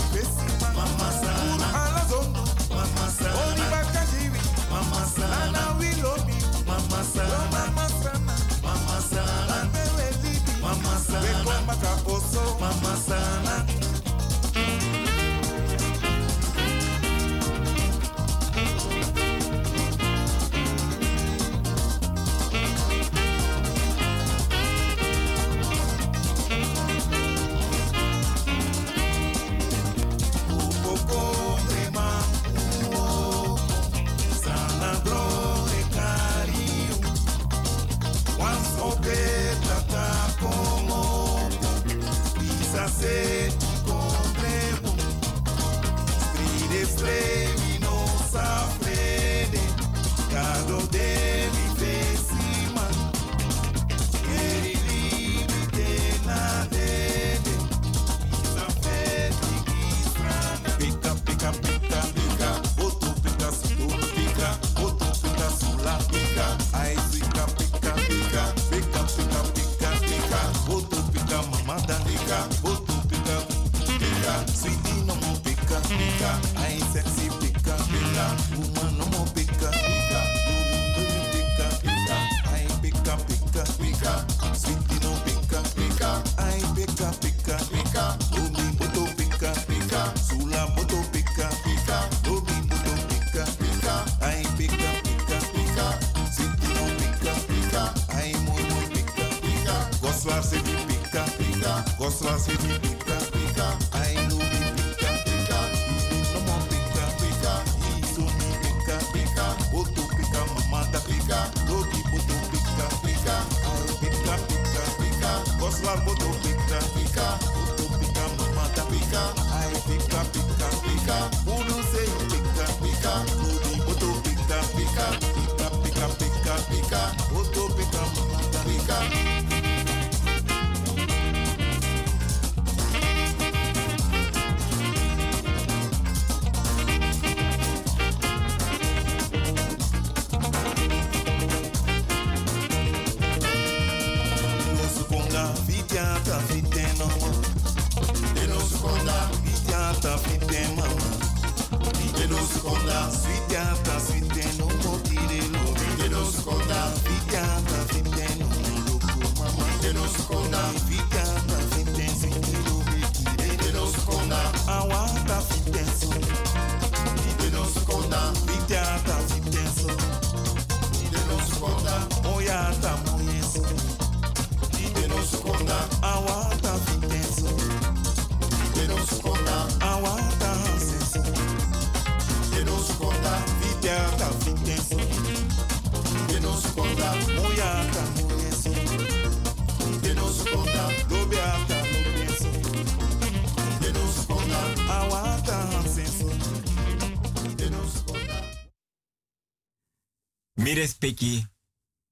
[200.77, 201.47] respecti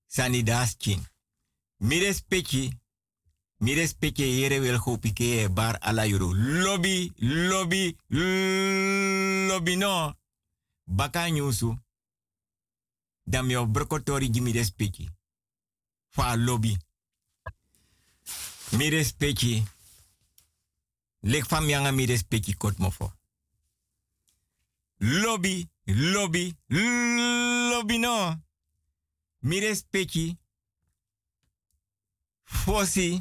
[0.07, 1.01] sanidas chin.
[1.77, 2.71] Mi respecti,
[3.57, 6.33] mi respecti yere wel hopike bar ala yuru.
[6.35, 7.97] Lobby, lobby,
[9.49, 10.15] lobby no.
[10.85, 11.77] Baka nyusu.
[13.27, 15.09] Dam yo brokotori gi mi respecti.
[16.09, 16.77] Fa lobby.
[18.71, 19.63] Mi respecti.
[21.21, 23.13] Lek fam yanga mi respecti kot mofo.
[24.99, 26.55] Lobby, lobby,
[27.71, 28.41] lobby no.
[29.45, 30.39] Mi respecti.
[32.45, 33.19] Fosi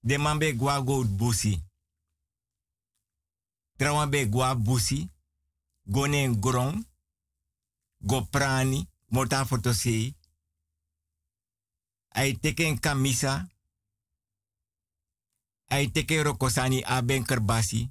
[0.00, 1.62] de mambe gwa go busi.
[3.76, 5.08] Trawan be gwa busi.
[5.84, 6.86] Gone gron.
[7.98, 8.88] Go prani.
[9.08, 10.14] Mota fotosei.
[12.08, 13.48] Ai teken kamisa.
[15.64, 17.90] Ai teken rokosani aben kerbasi.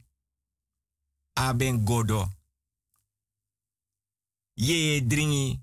[1.33, 2.29] Aben godo.
[4.53, 5.59] Ye dringi.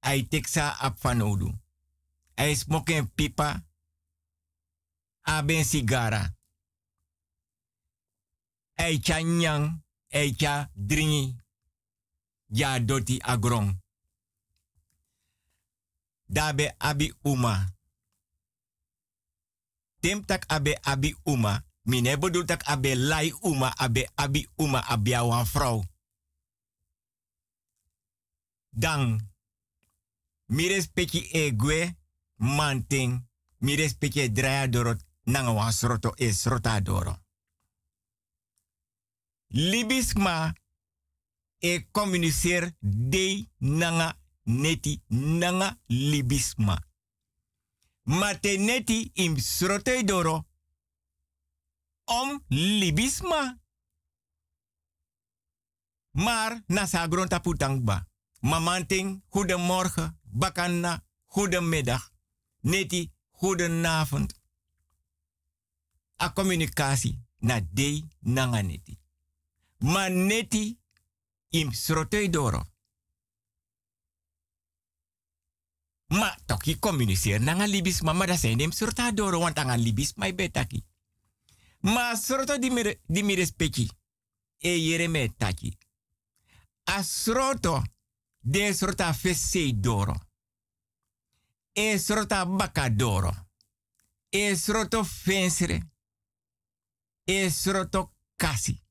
[0.00, 1.52] Ai teksa ap fanodu.
[2.34, 3.64] Ai smoken pipa.
[5.22, 6.34] Aben sigara.
[8.74, 9.82] Ai cha nyang.
[10.12, 11.36] Ai cha dringi.
[12.48, 13.78] Ja doti agrong.
[16.26, 17.66] Dabe abi uma.
[20.00, 21.64] Tem tak abe abi uma.
[21.82, 23.72] Mine bedoel tak abe lai uma.
[23.76, 25.84] Abe abi uma abia wan vrouw.
[28.70, 29.29] Dan.
[30.50, 31.98] Mi respecti egwe
[32.36, 33.28] manting.
[33.58, 37.22] Mi respecti draya dorot nanga wan sroto e srota doro.
[39.46, 40.52] Libisma
[41.58, 46.88] e communiceer de nanga neti nanga libisma.
[48.02, 50.46] Mate neti im srote doro
[52.04, 53.60] om libisma.
[56.10, 58.08] Maar nasa gronta putangba.
[58.40, 60.19] Mamanting, goedemorgen.
[60.32, 62.12] Bakanna, goedemiddag.
[62.60, 64.40] Neti, goedenavond.
[66.16, 68.98] A communicatie na de nanga neti.
[69.78, 70.78] Ma neti
[71.48, 72.64] im srotei doro.
[76.06, 78.72] Ma toki communiceer nanga libis mama da zijn dem
[79.14, 80.84] doro want anga libis mai betaki.
[81.80, 82.70] Ma sroto di
[83.22, 83.90] mire di.
[84.58, 85.78] E yere me taki.
[86.84, 87.82] A sroto
[88.40, 90.14] de srota fesse doro.
[91.72, 93.48] E srota baka doro.
[94.28, 95.90] E sroto fensere.
[97.24, 98.82] E sroto kasi.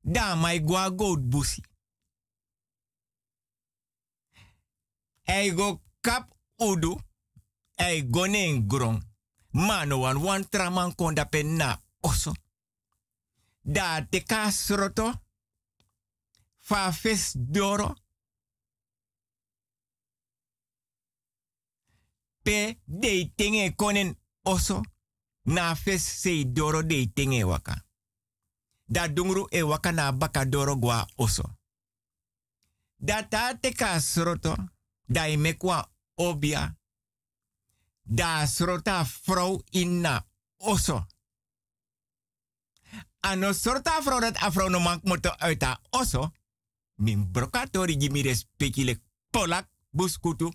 [0.00, 1.62] Da mai gwa goat busi.
[5.22, 6.98] Ei go kap udu.
[7.74, 9.08] Ei go nen grong.
[9.50, 12.32] Mano wan wan traman konda pen na oso.
[13.60, 15.22] Da te ka sroto.
[16.70, 17.96] Fa fes doro.
[22.42, 24.80] Pe de tenge konen oso.
[25.42, 27.74] Na fes se doro de tenge waka.
[28.84, 31.58] Da dungru e waka na baka doro gwa oso.
[32.96, 34.54] Da ta te ka sroto.
[35.06, 36.78] Da mekwa obia.
[38.02, 41.06] Da srota vrouw in na oso.
[43.20, 46.32] Ano sorta vrouw dat afro no mank moto uit oso.
[47.00, 50.52] Min brokatori gimi respectile polak buskutu.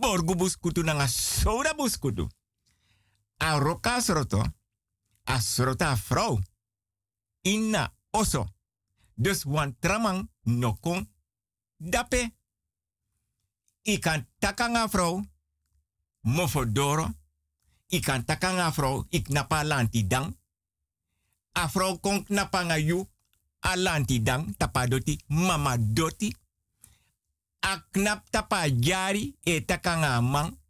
[0.00, 2.28] Borgu buskutu nanga soda buskutu.
[3.36, 4.44] A roka sroto.
[5.24, 5.96] A srota.
[7.42, 8.46] Inna oso.
[9.14, 11.12] Dus wan tramang no kon
[11.76, 12.34] dape.
[13.82, 15.24] I kan takanga vrouw.
[16.20, 17.08] Mofodoro.
[17.88, 19.06] I kan takanga vrouw.
[19.08, 20.38] Ik napa lanti dang.
[21.52, 21.68] A
[22.00, 22.26] kon.
[23.62, 24.54] A lanti dang.
[24.56, 25.18] Tapadoti.
[25.26, 26.34] Mama doti.
[27.60, 29.36] A knap tapa jari.
[29.66, 30.20] Takanga.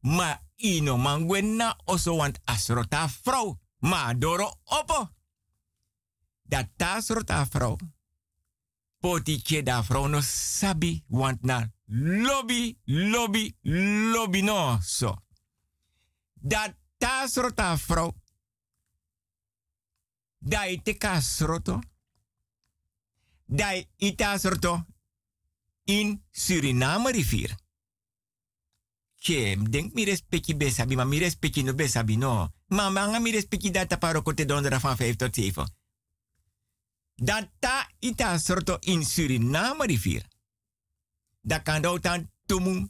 [0.00, 1.26] Ma ino man
[1.56, 3.58] na oso want asrota vrouw.
[3.78, 5.10] Ma doro opo.
[6.42, 7.76] Dat ta srota vrouw.
[8.98, 11.04] Poti da vrouw no sabi.
[11.06, 13.56] Want na lobby, lobby,
[14.12, 15.16] lobby no so.
[16.32, 18.14] Dat ta srota vrouw.
[20.38, 21.80] Dai te ka sroto.
[23.44, 24.86] Dai ita sroto
[25.84, 27.56] in Suriname rivier.
[29.16, 32.52] Chem, denk mi respecti besabi, maar mi respecti no besabi no.
[32.66, 35.74] Maar manga mi respecti data paro kote dondera van 5 tot 7.
[37.14, 40.26] Dat ta ita sroto in Suriname rivier.
[41.40, 42.88] Da kan dan tumu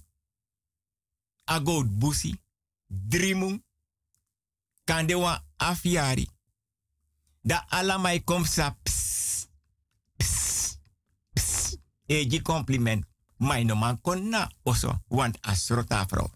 [1.44, 2.40] agout busi,
[2.86, 3.62] drimu,
[4.84, 6.28] kan de wan afiari.
[7.42, 8.76] Da alamai kom sa
[12.12, 13.06] Eji compliment.
[13.40, 16.30] Mai no man kon na oso, want asrota vrouw.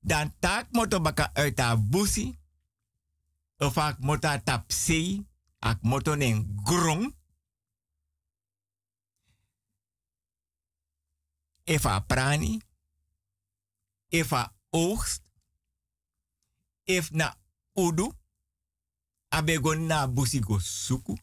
[0.00, 2.38] Dan taak moto baka uit a busi,
[3.58, 5.26] of ak moto tap sei,
[5.58, 7.12] ak moto nen grong,
[11.66, 12.60] Efa prani.
[14.08, 15.22] Efa oogst.
[16.84, 17.36] Ef na
[17.74, 18.12] udu.
[19.28, 21.18] Abego na busigo suku.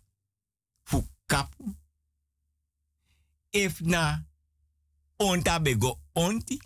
[0.84, 1.76] Fu kapu.
[3.54, 4.26] Ef na
[5.18, 6.58] onta bego onti.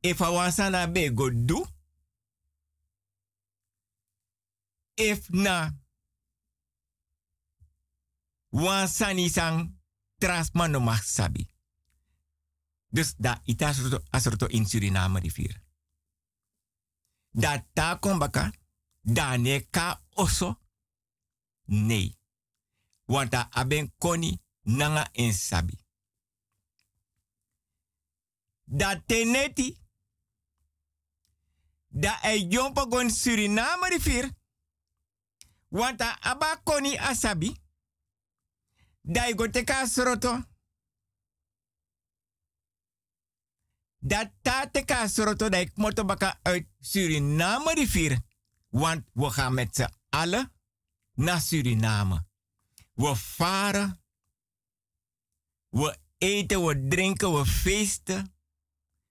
[0.00, 1.66] Efa wansana bego du.
[4.94, 5.74] Ef na
[8.50, 9.78] wansani sang
[10.18, 11.46] trasman no mag sabi.
[12.88, 15.62] Dus da ita asorto, asorto in Suriname rivier.
[17.30, 18.50] Da ta kombaka,
[19.02, 20.60] da ne ka oso,
[21.64, 22.16] nee.
[23.04, 25.78] Want da aben koni nanga en sabi.
[28.64, 29.78] Da teneti,
[31.88, 34.30] da e jompo gon Suriname rivier.
[35.68, 37.56] Want da aba koni asabi,
[39.00, 40.44] da i go teka soroto.
[43.98, 48.18] Dat tate ka soroto dat ik moet baka uit Suriname rivier.
[48.68, 50.52] Want we gaan met z'n allen
[51.14, 52.26] naar Suriname.
[52.94, 54.05] We varen.
[55.76, 58.34] We eten, we drinken, we feesten.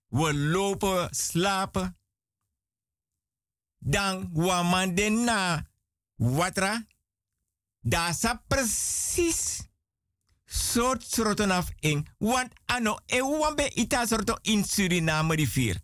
[0.08, 1.98] We lopen, we slapen.
[3.78, 5.66] Dan wamande na
[6.14, 6.86] watra.
[7.80, 9.68] Daar sa precies
[10.44, 12.06] soort soorten af in.
[12.18, 15.80] Want ano e wambe ita soorten in Suriname rivier.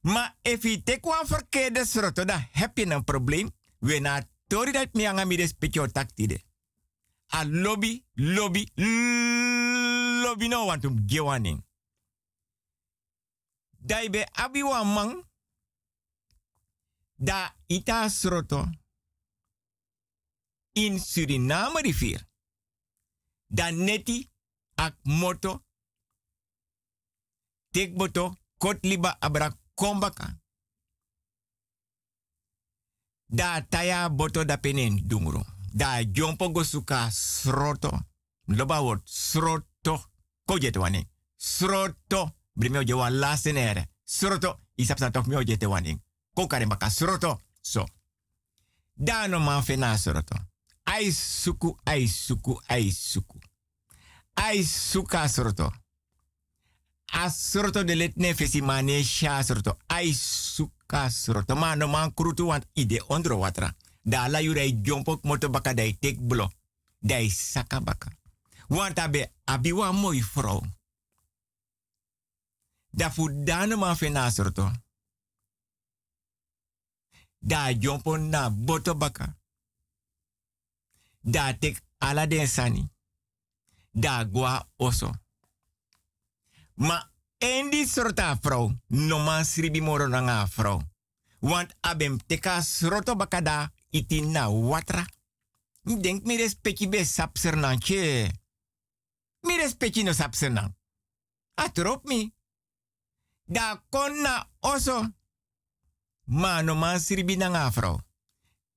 [0.00, 3.50] Maar if je tekwa verkeerde soorten, dan heb je een probleem.
[3.78, 6.46] We na tori dat mi anga mi respectio taktide.
[7.30, 11.62] A lobby, lobby, lobby no want um gewaning.
[13.78, 15.24] Dai be abi wa mang.
[17.20, 18.70] Da ita sroto
[20.74, 22.26] in Suriname rivier.
[23.46, 24.30] Dan neti
[24.74, 25.64] ak moto
[27.72, 30.38] tek boto kot liba abra kombaka.
[33.26, 35.57] Da taya boto da penen dungro.
[35.72, 36.62] Da jompo go
[37.10, 38.06] sroto.
[38.46, 40.10] Loba word sroto.
[40.44, 41.08] Kojet wani.
[41.36, 42.34] Sroto.
[42.52, 43.88] Brimeo je wan laatste nere.
[44.04, 44.60] Sroto.
[44.74, 46.02] Isap sa toch meo je te wani.
[46.88, 47.40] Sroto.
[47.60, 47.86] So.
[48.94, 50.34] Da no man fena sroto.
[50.84, 53.38] Ai suku, ai suku, ai suku.
[54.62, 55.72] Suka sroto.
[57.12, 59.78] Asroto de let ne fesi mane sha sroto.
[59.86, 61.54] Ai suka sroto.
[61.54, 63.74] Ma no man krutu want ide ondro watra.
[64.08, 66.52] Da la yurei jompo moto baka dai tek blo.
[66.98, 68.08] Dai saka baka.
[68.68, 70.62] Want abe abiwa moi vrouw.
[72.90, 73.28] Da fu
[73.96, 74.72] fena sroto.
[77.38, 79.36] Da jompo na boto baka.
[81.20, 82.90] Da tek ala den sani.
[83.90, 85.12] Da gwa oso.
[86.74, 90.48] Ma endi sorta vrouw, no man sribi moro na nga.
[91.40, 95.06] Want abem teka sroto bakada iti na watra.
[95.84, 98.30] Ik denk mi respecti be sapsernantje.
[99.40, 100.76] Mi respecti no sapsernan.
[101.54, 102.34] Atrop mi.
[103.44, 105.12] Da kon na oso.
[106.24, 108.00] Ma no man sribi na nga vrouw.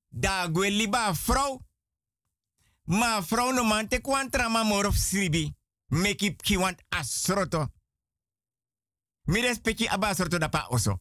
[0.08, 1.60] Da gwe liba vrouw.
[2.84, 5.54] Ma vrouw no man te kwantra ma morof sribi.
[5.86, 7.72] Meki ki want asroto.
[9.22, 11.00] Mi respecti aba sorto da pa oso.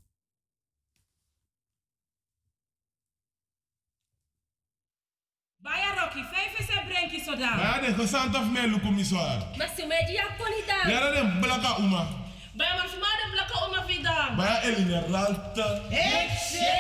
[5.64, 7.60] Baya Rocky, vijf is een brenkje zo dan.
[7.60, 9.38] Ja, de gezant of mij niet zwaar.
[9.58, 10.92] Maar ze met die kon dan.
[10.92, 12.08] Ja, dat is blaka uma.
[12.54, 14.36] Baya maar voor de blakke oma vidan.
[14.38, 15.80] Ja, Eline Ralta.
[15.90, 16.74] Hekse!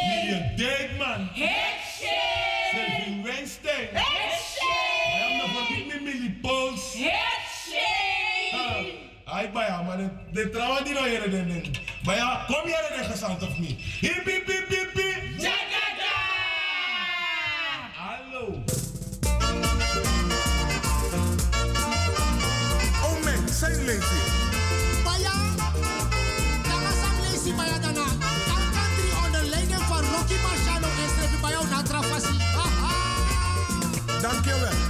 [0.00, 1.28] Lilian Dijkman.
[1.32, 2.18] Hekse!
[2.70, 3.88] Selvin Weinstein.
[3.92, 4.74] Hekse!
[5.18, 6.94] Ja, maar vergeet me Millie Pauls.
[6.94, 7.40] Hekse!
[9.24, 9.96] Ay, baya, maar
[10.32, 11.70] de, trouwen die nou hier den den.
[12.04, 13.80] Baya, kom hier de gezant of niet?
[14.00, 14.91] Hip, hip, hip, hip,
[27.56, 28.06] Baya dana.
[28.48, 32.38] Kan country onder leiding van Rocky Marciano en naar Travassi.
[34.20, 34.70] Dankjewel.
[34.70, 34.81] De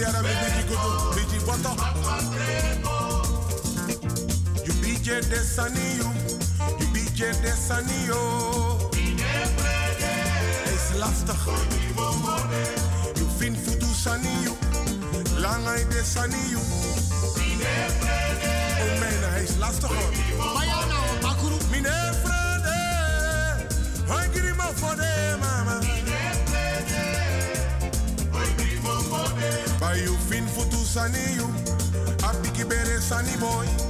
[0.00, 1.72] Yara, mi biji kudu, biji boto.
[4.66, 6.08] You bije desani you,
[6.80, 6.86] you
[8.08, 8.20] yo.
[10.72, 11.40] Is lastig.
[13.18, 14.54] You fin futu sani you,
[15.42, 16.60] langai desani you.
[18.82, 20.10] Oh man, hij is lastig hoor.
[20.90, 21.56] Na o bakuru.
[21.70, 22.80] Mine frede,
[24.08, 25.99] hoi grima fode mama.
[30.90, 31.46] Sani you,
[32.26, 33.89] a bigi bere sani boy.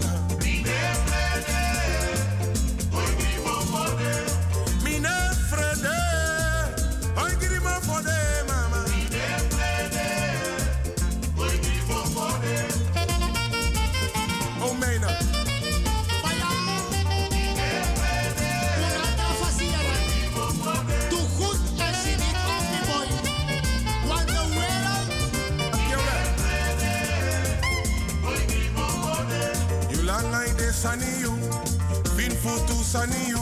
[32.90, 33.38] Futu saniyu.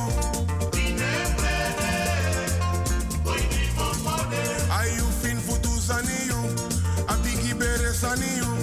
[4.81, 6.41] Ayu fin futu saniyu,
[7.09, 7.79] abigi bere.
[7.93, 8.58] Mine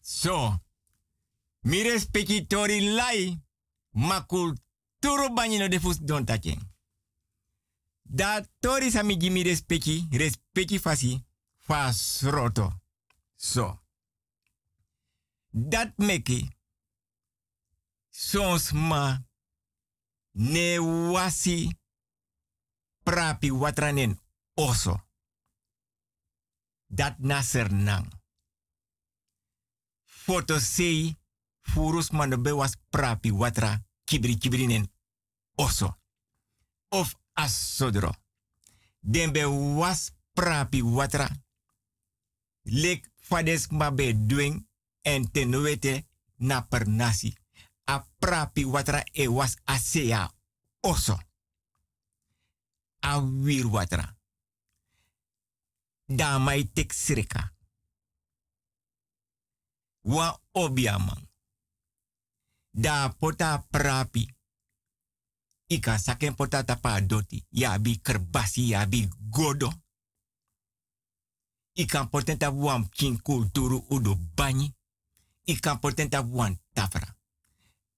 [0.00, 0.64] So,
[1.62, 3.38] mi respecti tori lai,
[3.90, 6.58] ma kulturo no defus don taken.
[8.02, 11.22] Da tori sa mi gi mi respecti, respecti fasi,
[11.56, 12.80] fas roto.
[13.34, 13.80] So,
[15.50, 16.48] dat meki,
[18.08, 19.22] sons ma,
[20.32, 21.78] ne wasi,
[23.02, 24.18] prapi watranen
[24.54, 25.05] oso.
[26.86, 28.08] Dat naser nang
[30.26, 31.16] foto sei
[31.62, 34.90] furus mano be was prapi watra kibri kibrinen
[35.54, 35.98] oso.
[36.88, 38.14] Of asodro.
[39.00, 39.44] Den be
[39.78, 41.28] was prapi watra.
[42.62, 44.66] Lek fades ma be doing
[45.02, 46.06] en tenuete
[46.36, 47.34] na per nasi.
[47.84, 50.30] A prapi watra e was asea
[50.80, 51.18] oso.
[53.00, 54.15] A wir watra.
[56.06, 57.54] Da mai tek sreka.
[60.00, 61.28] Wa obiaman.
[62.70, 64.34] Da pota prapi.
[65.66, 67.46] Ika saken pota tapa doti.
[67.50, 69.72] Ya bi kerbasi ya bi godo.
[71.72, 74.74] Ika potenta wan kin kulturu udo banyi.
[75.44, 77.16] Ika potenta wan tafra.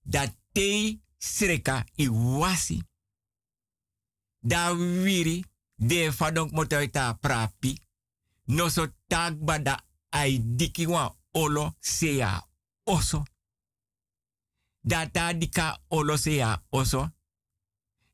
[0.02, 2.82] Da te sreka i wasi.
[4.40, 5.44] Da wiri
[5.74, 7.87] de fadonk motoita prapi.
[8.48, 10.86] No so tag bada ai diki
[11.32, 12.48] olo sea
[12.84, 13.24] oso.
[14.80, 17.10] Data dika olo sea oso.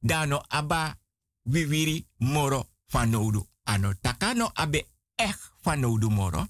[0.01, 0.98] Dano aba
[1.44, 3.48] wiwiri moro fanodu.
[3.65, 4.86] Ano takano abe
[5.16, 6.48] echt fanodu moro.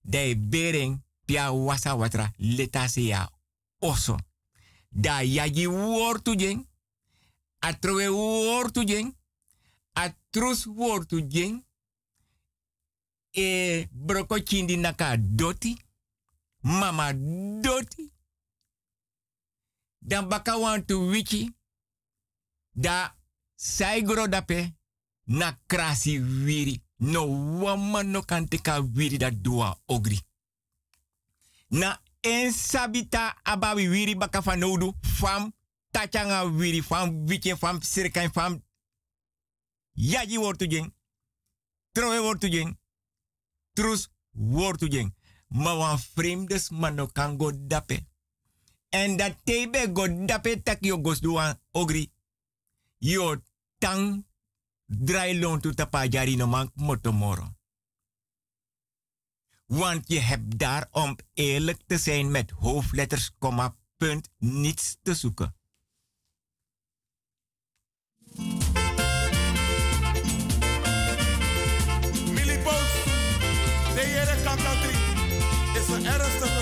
[0.00, 2.86] De bering pia wasa watra leta
[3.80, 4.16] oso.
[4.90, 6.68] Da yagi wortu jeng.
[7.60, 9.16] Atrowe wortu jeng.
[9.92, 11.66] Atrus wortu jeng.
[13.32, 15.76] E broko chindi naka doti.
[16.62, 17.12] Mama
[17.62, 18.12] doti.
[20.00, 21.54] Dan baka want to wiki.
[22.74, 23.14] Da
[23.56, 24.74] saigro dape
[25.26, 26.82] na krasi wiri.
[27.00, 27.26] No
[27.60, 30.20] wama no kanteka wiri da dua ogri.
[31.70, 35.52] Na en sabita abawi wiri baka van nodu fam
[35.90, 38.62] tachanga wiri fam wichen fam sirkan fam
[39.94, 40.92] yaji wortu jeng.
[41.92, 42.76] Trowe wortu jeng.
[43.78, 45.14] Trus wortu jeng.
[45.48, 48.06] Ma wan vreemdes man no kan go dape.
[48.88, 52.10] En dat tebe go dape tak yo gos duan ogri.
[52.98, 53.36] Yo
[53.78, 54.26] tang
[54.86, 57.54] draai loon to tapa jari no man motomoro.
[59.66, 65.57] Want je hebt daar om eerlijk te zijn met hoofdletters, komma, punt, niets te zoeken.
[76.10, 76.57] Is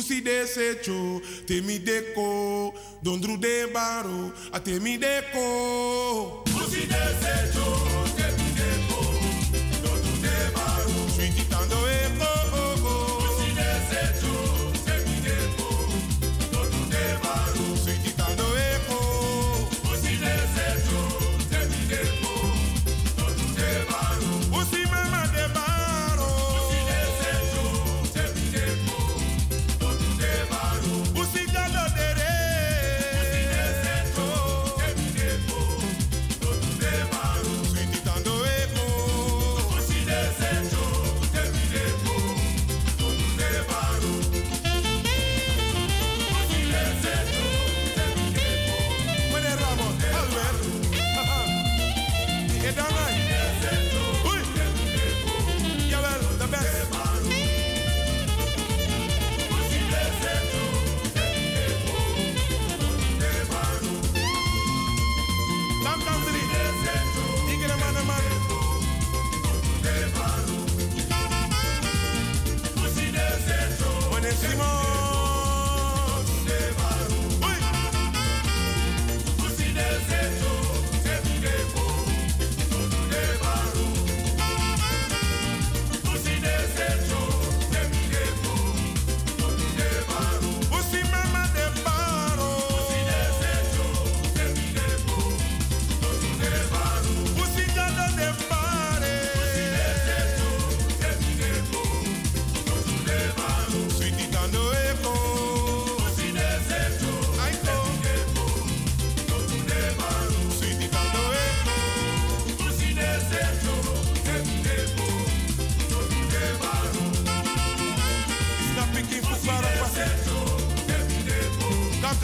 [0.00, 2.72] Busi de secho, te mi deko,
[3.02, 5.69] dondru de baro, ate mi deko.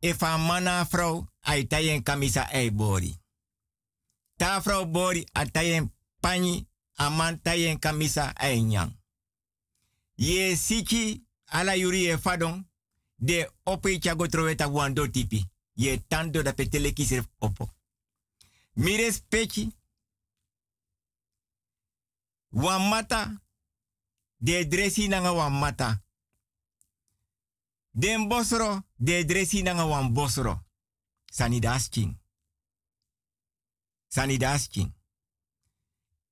[0.00, 3.20] E fa mana afro, ay tayen kamisa e bori.
[4.36, 8.92] Ta afro bori, atayen pani, aman tayen kamisa e nyang.
[10.16, 12.64] Ye siki, ala yuri e fadon,
[13.16, 15.44] de ope chago troweta wando tipi.
[15.74, 17.70] Ye tando da petele kisir opo.
[18.74, 19.72] Mire speki,
[22.52, 23.40] wamata,
[24.40, 26.02] de dresi nanga wan mata.
[27.98, 30.66] Den bosro, de dresi nanga wan bosro.
[31.26, 32.16] Sanidasking.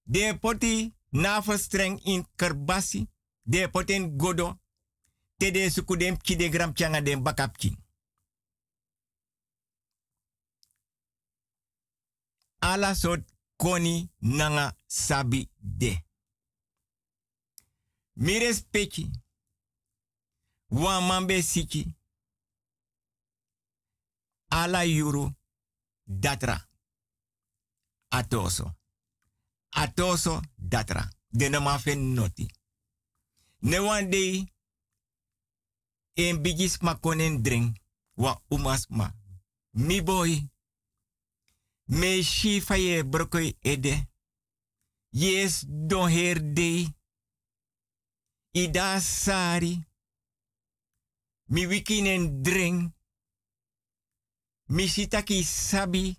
[0.02, 3.08] De poti navelstreng in kerbasi.
[3.42, 4.60] De poten godo.
[5.36, 7.84] Te de sukudem ki de gram changa den bakapking.
[12.58, 13.20] Ala sot
[13.56, 16.04] koni nanga sabi de.
[18.12, 19.10] Mires peki.
[20.68, 21.94] Wan mambe siki.
[24.48, 25.34] Ala yuru
[26.04, 26.68] datra.
[28.10, 28.74] Atoso.
[29.70, 31.10] Atoso datra.
[31.28, 32.50] De no mafen noti.
[33.58, 34.12] Ne wan.
[36.14, 37.74] En bigis ma konen.
[38.14, 39.12] Wa umas ma.
[39.70, 40.48] Mi boy.
[41.84, 44.08] Me shifa ye brokoi ede.
[45.10, 46.94] Yes don her day.
[48.52, 49.85] Ida sari.
[51.48, 52.92] Mi wikinen drink.
[54.68, 56.16] Mi sitaki sabi.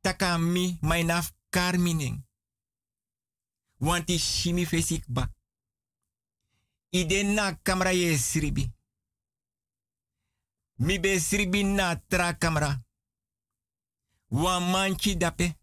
[0.00, 2.26] Taka mi mainaf karminen.
[3.80, 5.34] Wanti shimi fesik ba.
[6.90, 7.58] Ide na
[7.90, 8.72] ye sribi.
[10.76, 12.84] Mi be sribi na tra kamera.
[14.30, 15.58] Wan manchi dape.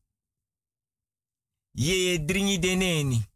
[1.71, 3.34] Ye dringi deneni.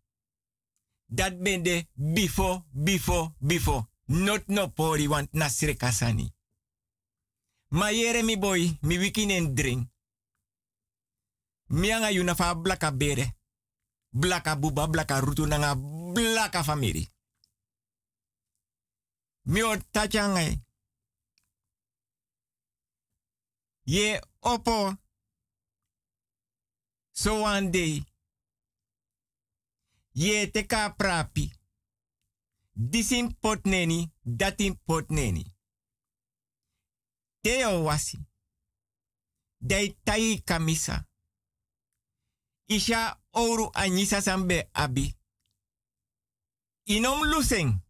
[1.11, 3.89] Dat ben de bifo, bifo, bifo.
[4.05, 6.35] Not no pori want na sire kasani.
[7.67, 9.89] Ma yere mi boy, mi wiki en drink.
[11.65, 13.37] Mi anga yuna fa blaka bere.
[14.09, 15.75] Blaka buba, blaka rutu nanga
[16.13, 17.09] blaka famiri.
[19.41, 19.75] Mi o.
[23.83, 24.97] Ye opo.
[27.11, 28.08] So one day.
[30.19, 31.53] Ye teka prapi.
[32.73, 35.45] Disin pot neni, datin pot neni.
[37.41, 38.19] Teo wasi.
[39.59, 41.07] Dei tai kamisa.
[42.67, 45.15] Isha oru anyisa sambe abi.
[46.83, 47.81] Inom luseng.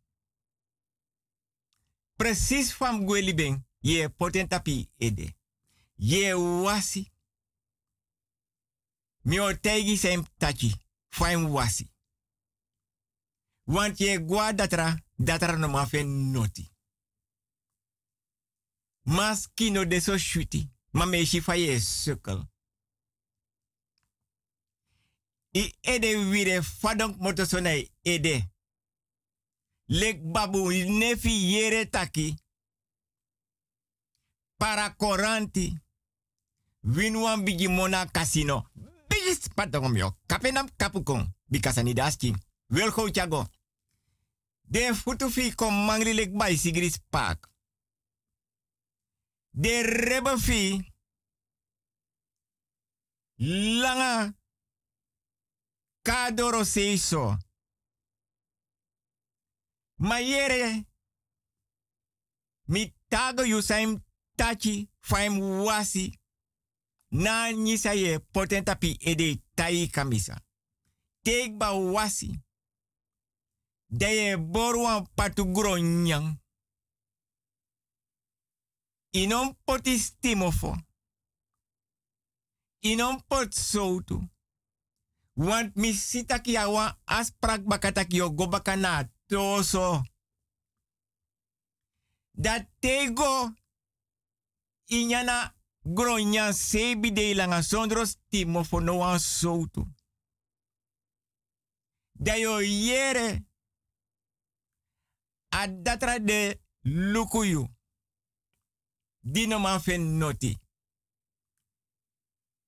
[2.15, 3.63] Precies van gwelibeng.
[3.81, 5.35] Ye potentapi ede.
[5.95, 7.11] Ye wasi.
[9.21, 10.75] Mi o tegi sem tachi.
[11.49, 11.89] Wasi.
[13.69, 16.71] Want je gwa datra, datra no ma fen noti.
[19.03, 21.79] Mas kino de so shuti, ma me shi fa ye.
[25.51, 28.49] I ede wire fadonk moto sonai ede.
[29.87, 32.35] Lek babu nefi yere taki.
[34.57, 35.77] Para koranti.
[36.83, 38.69] Winwan bigi mona casino.
[39.09, 40.15] Bigis patongom yo.
[40.27, 41.27] Kapenam kapukong.
[41.47, 42.35] Bikasani daski.
[42.69, 43.47] Wilgo chago.
[44.69, 47.49] De futufi kom mangri lek bay sigris pak.
[49.49, 50.91] De rebe fi.
[53.81, 54.33] Langa.
[56.01, 57.37] Kadoro seiso.
[59.97, 60.85] Mayere.
[62.67, 64.03] Mi tago yu saim
[64.35, 66.19] tachi faim wasi.
[67.11, 70.41] Na nyisa ye potentapi ede tai kamisa.
[71.23, 72.39] Take ba wasi.
[73.89, 76.37] Deye borwan patu gronyang.
[79.11, 80.77] Inom poti stimofo.
[82.79, 83.53] Inom pot.
[85.33, 90.03] Want mi sitaki awa asprak bakataki yo go bakana toso.
[92.33, 93.53] Dat tego
[94.85, 99.87] inyana gronya sebi de langa sondro stimofo no soutu.
[102.13, 103.48] Dayo yere
[105.51, 107.67] a datra de lukuyu.
[109.23, 109.81] Dino man
[110.17, 110.57] noti.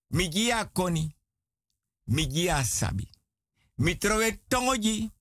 [0.09, 1.15] Migia koni.
[2.07, 3.09] Migia sabi.
[3.77, 5.11] Mi trowe tongoji.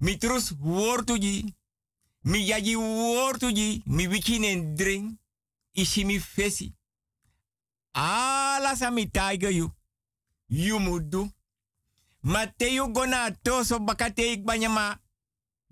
[0.00, 1.54] Mi trus wortuji.
[2.24, 3.82] Mi yaji wortuji.
[3.86, 5.18] Mi wikinen drink.
[5.72, 6.74] Ishi mi fesi.
[7.94, 9.70] Ala sa mi taiga yu.
[10.48, 11.30] Yu.
[12.22, 14.44] Mateo gona toso bakate ik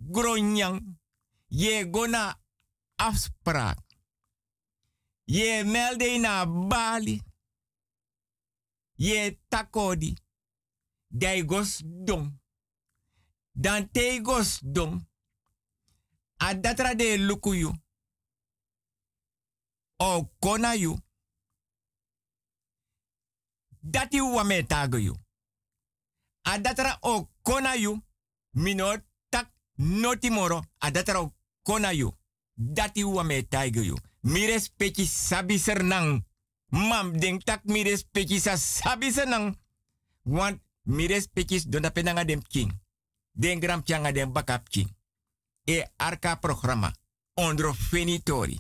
[0.09, 0.99] gronyang.
[1.49, 2.41] Ye gona
[2.97, 3.79] afspraak.
[5.25, 7.23] Ye melde na Bali.
[8.97, 10.17] Ye takodi.
[11.09, 12.39] Dai gos dong.
[13.53, 15.09] Dan te gos dong.
[16.37, 17.73] A datra de lukuyu.
[19.97, 20.97] O kona yu.
[23.83, 25.15] Dati wame tago yu.
[26.43, 28.03] A datra o kona yu.
[29.81, 30.63] Noti moro.
[30.79, 31.33] A datra o
[31.63, 32.13] kona yu.
[32.55, 33.97] Dati wame tago yu.
[34.21, 36.25] Mi respecti sabi sernang.
[36.69, 39.57] Mam denk tak mi respecti sa sabi sernang.
[40.23, 42.81] Want mi respecti donda penanga dem king.
[43.33, 44.97] Den gram changa dem bakap king.
[45.65, 46.93] E arka programma.
[47.35, 48.59] Ondro fenitori.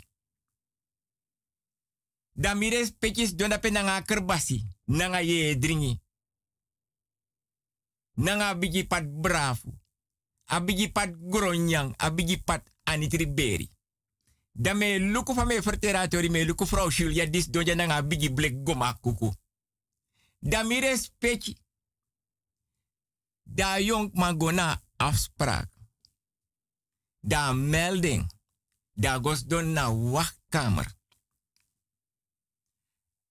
[2.32, 4.64] Da mi respecti donda penanga kerbasi.
[4.84, 6.00] Nanga ye dringi.
[8.14, 9.79] Nanga bigi pat brafu.
[10.50, 11.94] Abigi pat gronyang.
[11.96, 13.70] Abigi pat anitriberi.
[14.52, 18.98] Da me luku me verteratori me luku vrouw Julia dis doja nanga bigi blek goma
[19.00, 19.32] kuku.
[20.38, 20.80] Da mi.
[23.42, 25.68] Da jong magona afspraak.
[27.20, 28.30] Da melding.
[28.92, 29.72] Da gos don
[30.12, 30.92] wachtkamer.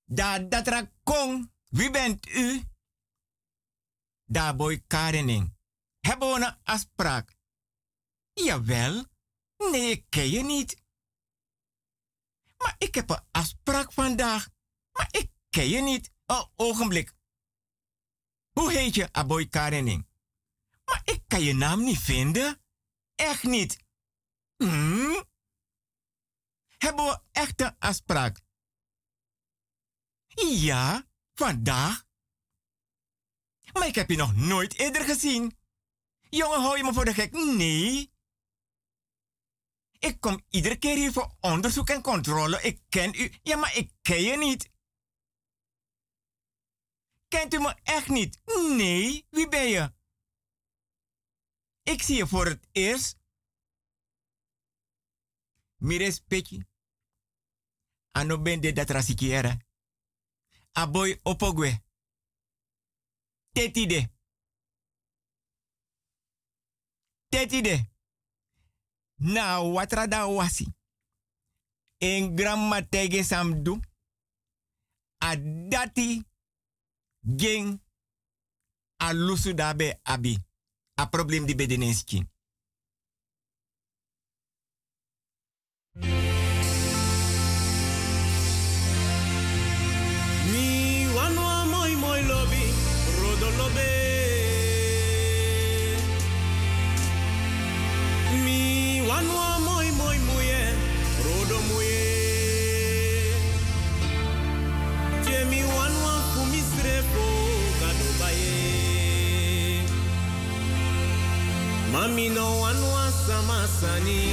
[0.05, 1.51] Da datra kong.
[1.69, 2.61] Wie bent u?
[4.25, 5.58] Da boy Karening.
[6.09, 7.37] Hebben we een afspraak?
[8.33, 9.05] Jawel.
[9.57, 10.83] Nee, ik ken je niet.
[12.57, 14.49] Maar ik heb een afspraak vandaag.
[14.91, 16.11] Maar ik ken je niet.
[16.25, 17.13] Oh, ogenblik.
[18.51, 20.07] Hoe heet je, Aboy Karening?
[20.85, 22.61] Maar ik kan je naam niet vinden.
[23.15, 23.83] Echt niet.
[24.55, 25.23] Hmm?
[26.77, 28.41] Hebben we echt een afspraak?
[30.35, 32.05] Ja, vandaag.
[33.73, 35.58] Maar ik heb je nog nooit eerder gezien.
[36.29, 37.31] Jongen, hou je me voor de gek?
[37.31, 38.11] Nee.
[39.99, 42.61] Ik kom iedere keer hier voor onderzoek en controle.
[42.61, 43.33] Ik ken u.
[43.43, 44.71] Ja, maar ik ken je niet.
[47.27, 48.41] Kent u me echt niet?
[48.77, 49.93] Nee, wie ben je?
[51.83, 53.17] Ik zie je voor het eerst.
[55.77, 56.65] Mires peki.
[58.11, 59.57] Ano bende dat rasikiera.
[60.71, 61.81] Aboy opogwe.
[63.51, 64.18] Tetide.
[67.29, 67.85] Teti de.
[69.17, 70.65] Na watra da wasi.
[71.97, 73.79] En gramma tege samdu.
[75.17, 75.35] A
[75.69, 76.23] dati
[77.21, 77.81] gen
[78.97, 80.37] a lusu dabe abi.
[80.95, 82.27] A problem di bedenenski.
[86.01, 86.28] thank
[111.99, 114.23] Mami no one wants lo masani.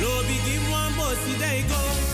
[0.00, 0.22] No
[1.68, 2.07] go.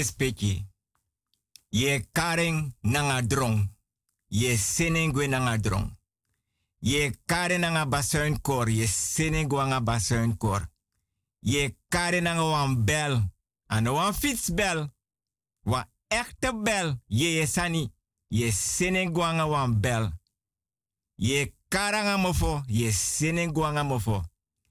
[0.00, 0.66] Respecti.
[1.68, 3.68] Ye karen nanga drong.
[4.28, 5.88] Ye senengwe nanga drong.
[6.80, 8.68] Ye karen nanga basuin kor.
[8.68, 10.68] Ye senengwe nanga basuin kor.
[11.40, 13.20] Ye karen nanga wan bel.
[13.66, 14.88] Ano wan fietsbel.
[15.64, 16.96] Wa echte bel.
[17.06, 17.92] Ye ye sani.
[18.28, 20.10] Ye senengwe nanga wan bel.
[21.16, 22.62] Ye karanga mofo.
[22.66, 24.22] Ye senengwe nanga mofo.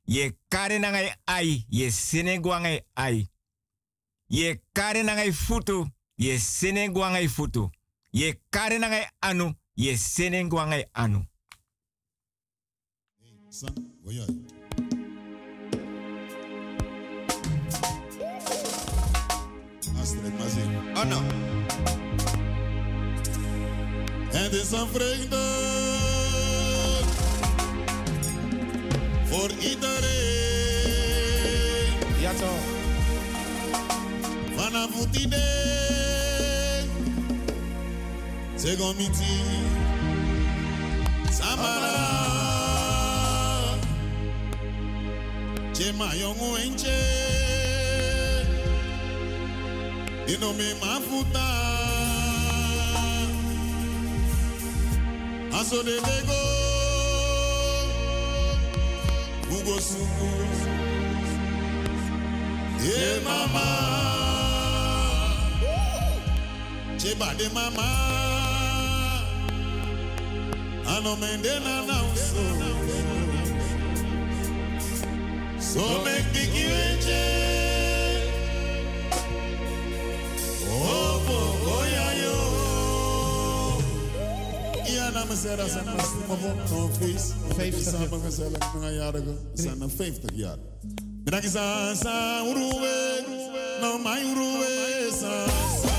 [0.06, 1.66] Ye karen nanga ai.
[1.70, 3.30] Ye senengwe nanga ai.
[4.30, 5.88] Ye kare na ngai futu,
[6.18, 7.70] ye sene gwa ngai futu.
[8.12, 11.26] Ye kare na ngai anu, ye sene gwa ngai anu.
[13.50, 13.74] San,
[14.04, 14.34] voyage.
[20.02, 20.96] Astrid Mazin.
[20.96, 21.18] Anna.
[24.32, 25.44] Het is een vreugde
[29.26, 29.90] voor iedereen.
[32.20, 32.79] Ja toch.
[34.72, 36.90] Vanaf het idee.
[38.56, 39.42] Segomiti.
[41.32, 41.98] Samara.
[45.74, 47.00] Chema yongu enche.
[50.28, 51.50] Ino me mafuta.
[55.52, 56.42] Aso de dego.
[59.52, 60.32] Ugo sugu.
[62.82, 64.39] Yeah, mama.
[67.00, 67.88] Cheba de mama.
[70.86, 72.44] Ano mende na na so.
[75.60, 77.24] So make bigi wenche.
[80.68, 82.36] Oh, oh, oh, ya yo.
[84.94, 87.34] Ja, dames en heren, zijn er nog een feest.
[87.56, 89.38] 50 samen gezellig, nog een jarige.
[89.54, 90.58] We zijn er 50 jaar.
[91.24, 93.24] Bedankt, sa, sa, uruwe.
[93.82, 95.46] No, my uruwe, sa,
[95.84, 95.99] sa,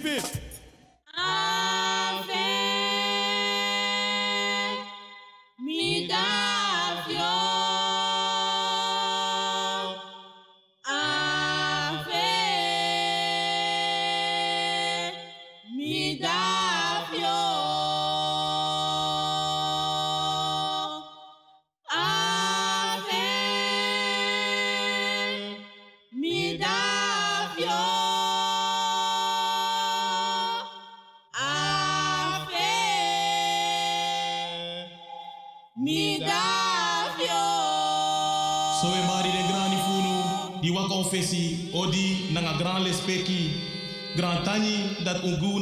[0.00, 0.59] equipe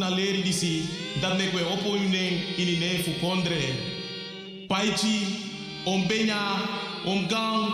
[0.08, 0.88] na leri disi,
[1.20, 3.60] dat mek we opo yuneng ini ne fu kondre.
[4.68, 6.40] Paichi, om benya,
[7.04, 7.68] om gang,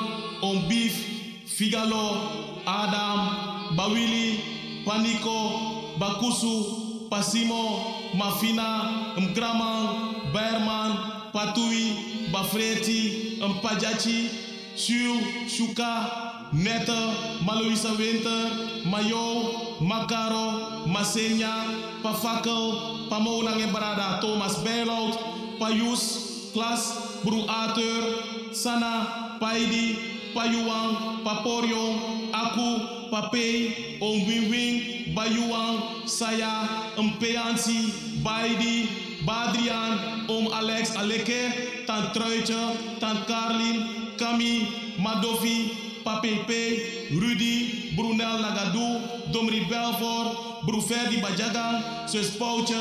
[1.47, 4.41] figalo, Adam, Bawili,
[4.85, 10.93] Paniko, Bakusu, Pasimo, Mafina, Mgramang, Berman,
[11.33, 14.29] Patui, Bafreti, Mpajachi,
[14.77, 25.17] Shu, Shuka, Netta, Maloisa Winter, Mayo, Makaro, Masenya, Pafakel, Pamonang en Barada, Thomas Bijlout,
[25.59, 29.97] Payus, Klas, Bru Arthur, Sana, Paidi,
[30.37, 31.97] Payuang, Paporio,
[32.29, 36.69] Aku, Papei, Om Wing Wing, Bayuang, Saya,
[37.01, 38.85] Mpeansi, Baidi,
[39.25, 44.69] Badrian, Om Alex Aleke, Tant Truitje, Tant Carlin, Kami,
[45.01, 49.01] Madofi, Papepe, Rudy, Brunel Nagadu,
[49.33, 52.75] Domri Belfort, Bruferdi Bajagan, Sus Pouche,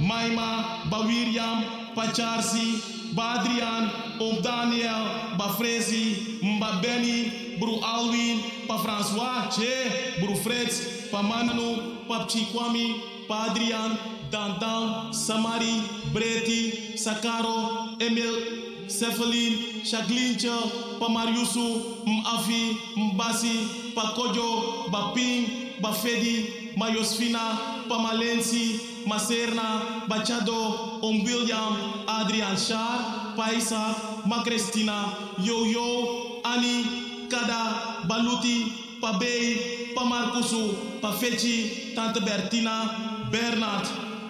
[0.00, 3.90] Maima, Bawiriam, Pacharsi, Badrian,
[4.20, 13.02] Om Daniel, Bafrezi, Mbabeni, Bru Alwin, Pa François, Che, Bru Fritz, Pa Manu, Pa Chikwami,
[13.28, 13.98] Pa Adrian,
[14.30, 15.82] Dandan, Samari,
[16.12, 27.98] Breti, Sakaro, Emil, Cephalin, Shaglincha, Pa Mariusu, Mafi, Mbasi, Pa Kojo, Baping, Bafedi, Mayosfina, Pa
[27.98, 38.06] Malensi, Maserna, Bachado, Om William, Adrian Shar, Pa Isaac, Ma Cristina, Yo Yo, Ani, Kada,
[38.08, 43.86] Baluti, Pa Bey, Pa Marcusu, Pa Fechi, Tante Bertina, Bernard,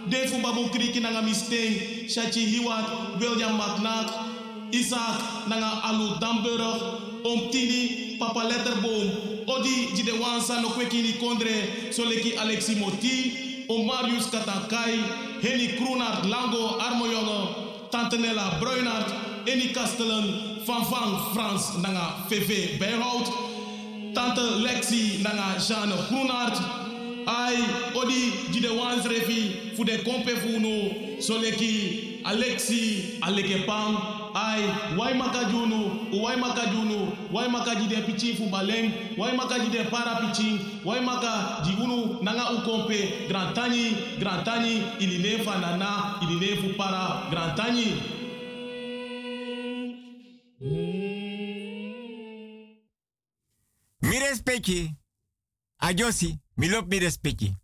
[0.08, 4.12] Defu Babu Kriki Nanga Misteng, Shachi Hiwat, William McNack,
[4.72, 12.36] Isaac Nanga Alu Damburg, Om Tini, Papa Letterboom, Odi Jide Wansa no Kwekini Kondre, Soleki
[12.36, 19.08] Alexi Moti, Om Marius Katankai, Henny Kroenart Lango Armojonge, Tante Nella Bruinart,
[19.46, 23.32] Eni Kastelen, Van Van Frans Nanga VV Bijhout,
[24.14, 26.58] Tante Lexi Nanga Jeanne Groenart,
[27.26, 27.56] Ai,
[27.94, 37.30] Odi Jide Wans Refi, Fude Kompe Funo, Soleki Alexi Alekepang, I, why Makajunu, why Makajunu,
[37.30, 44.18] why Makaji de Pichifu Baleng, why Makaji de Parapiching, why Makaji Unu, Nanga Ukompe, Grantani,
[44.18, 48.02] Grantani, Ilinefa Nana, Ilinefu Para, Grantani.
[54.02, 54.90] Mi respecti,
[55.78, 57.54] ajosi, mi lop mi respecti.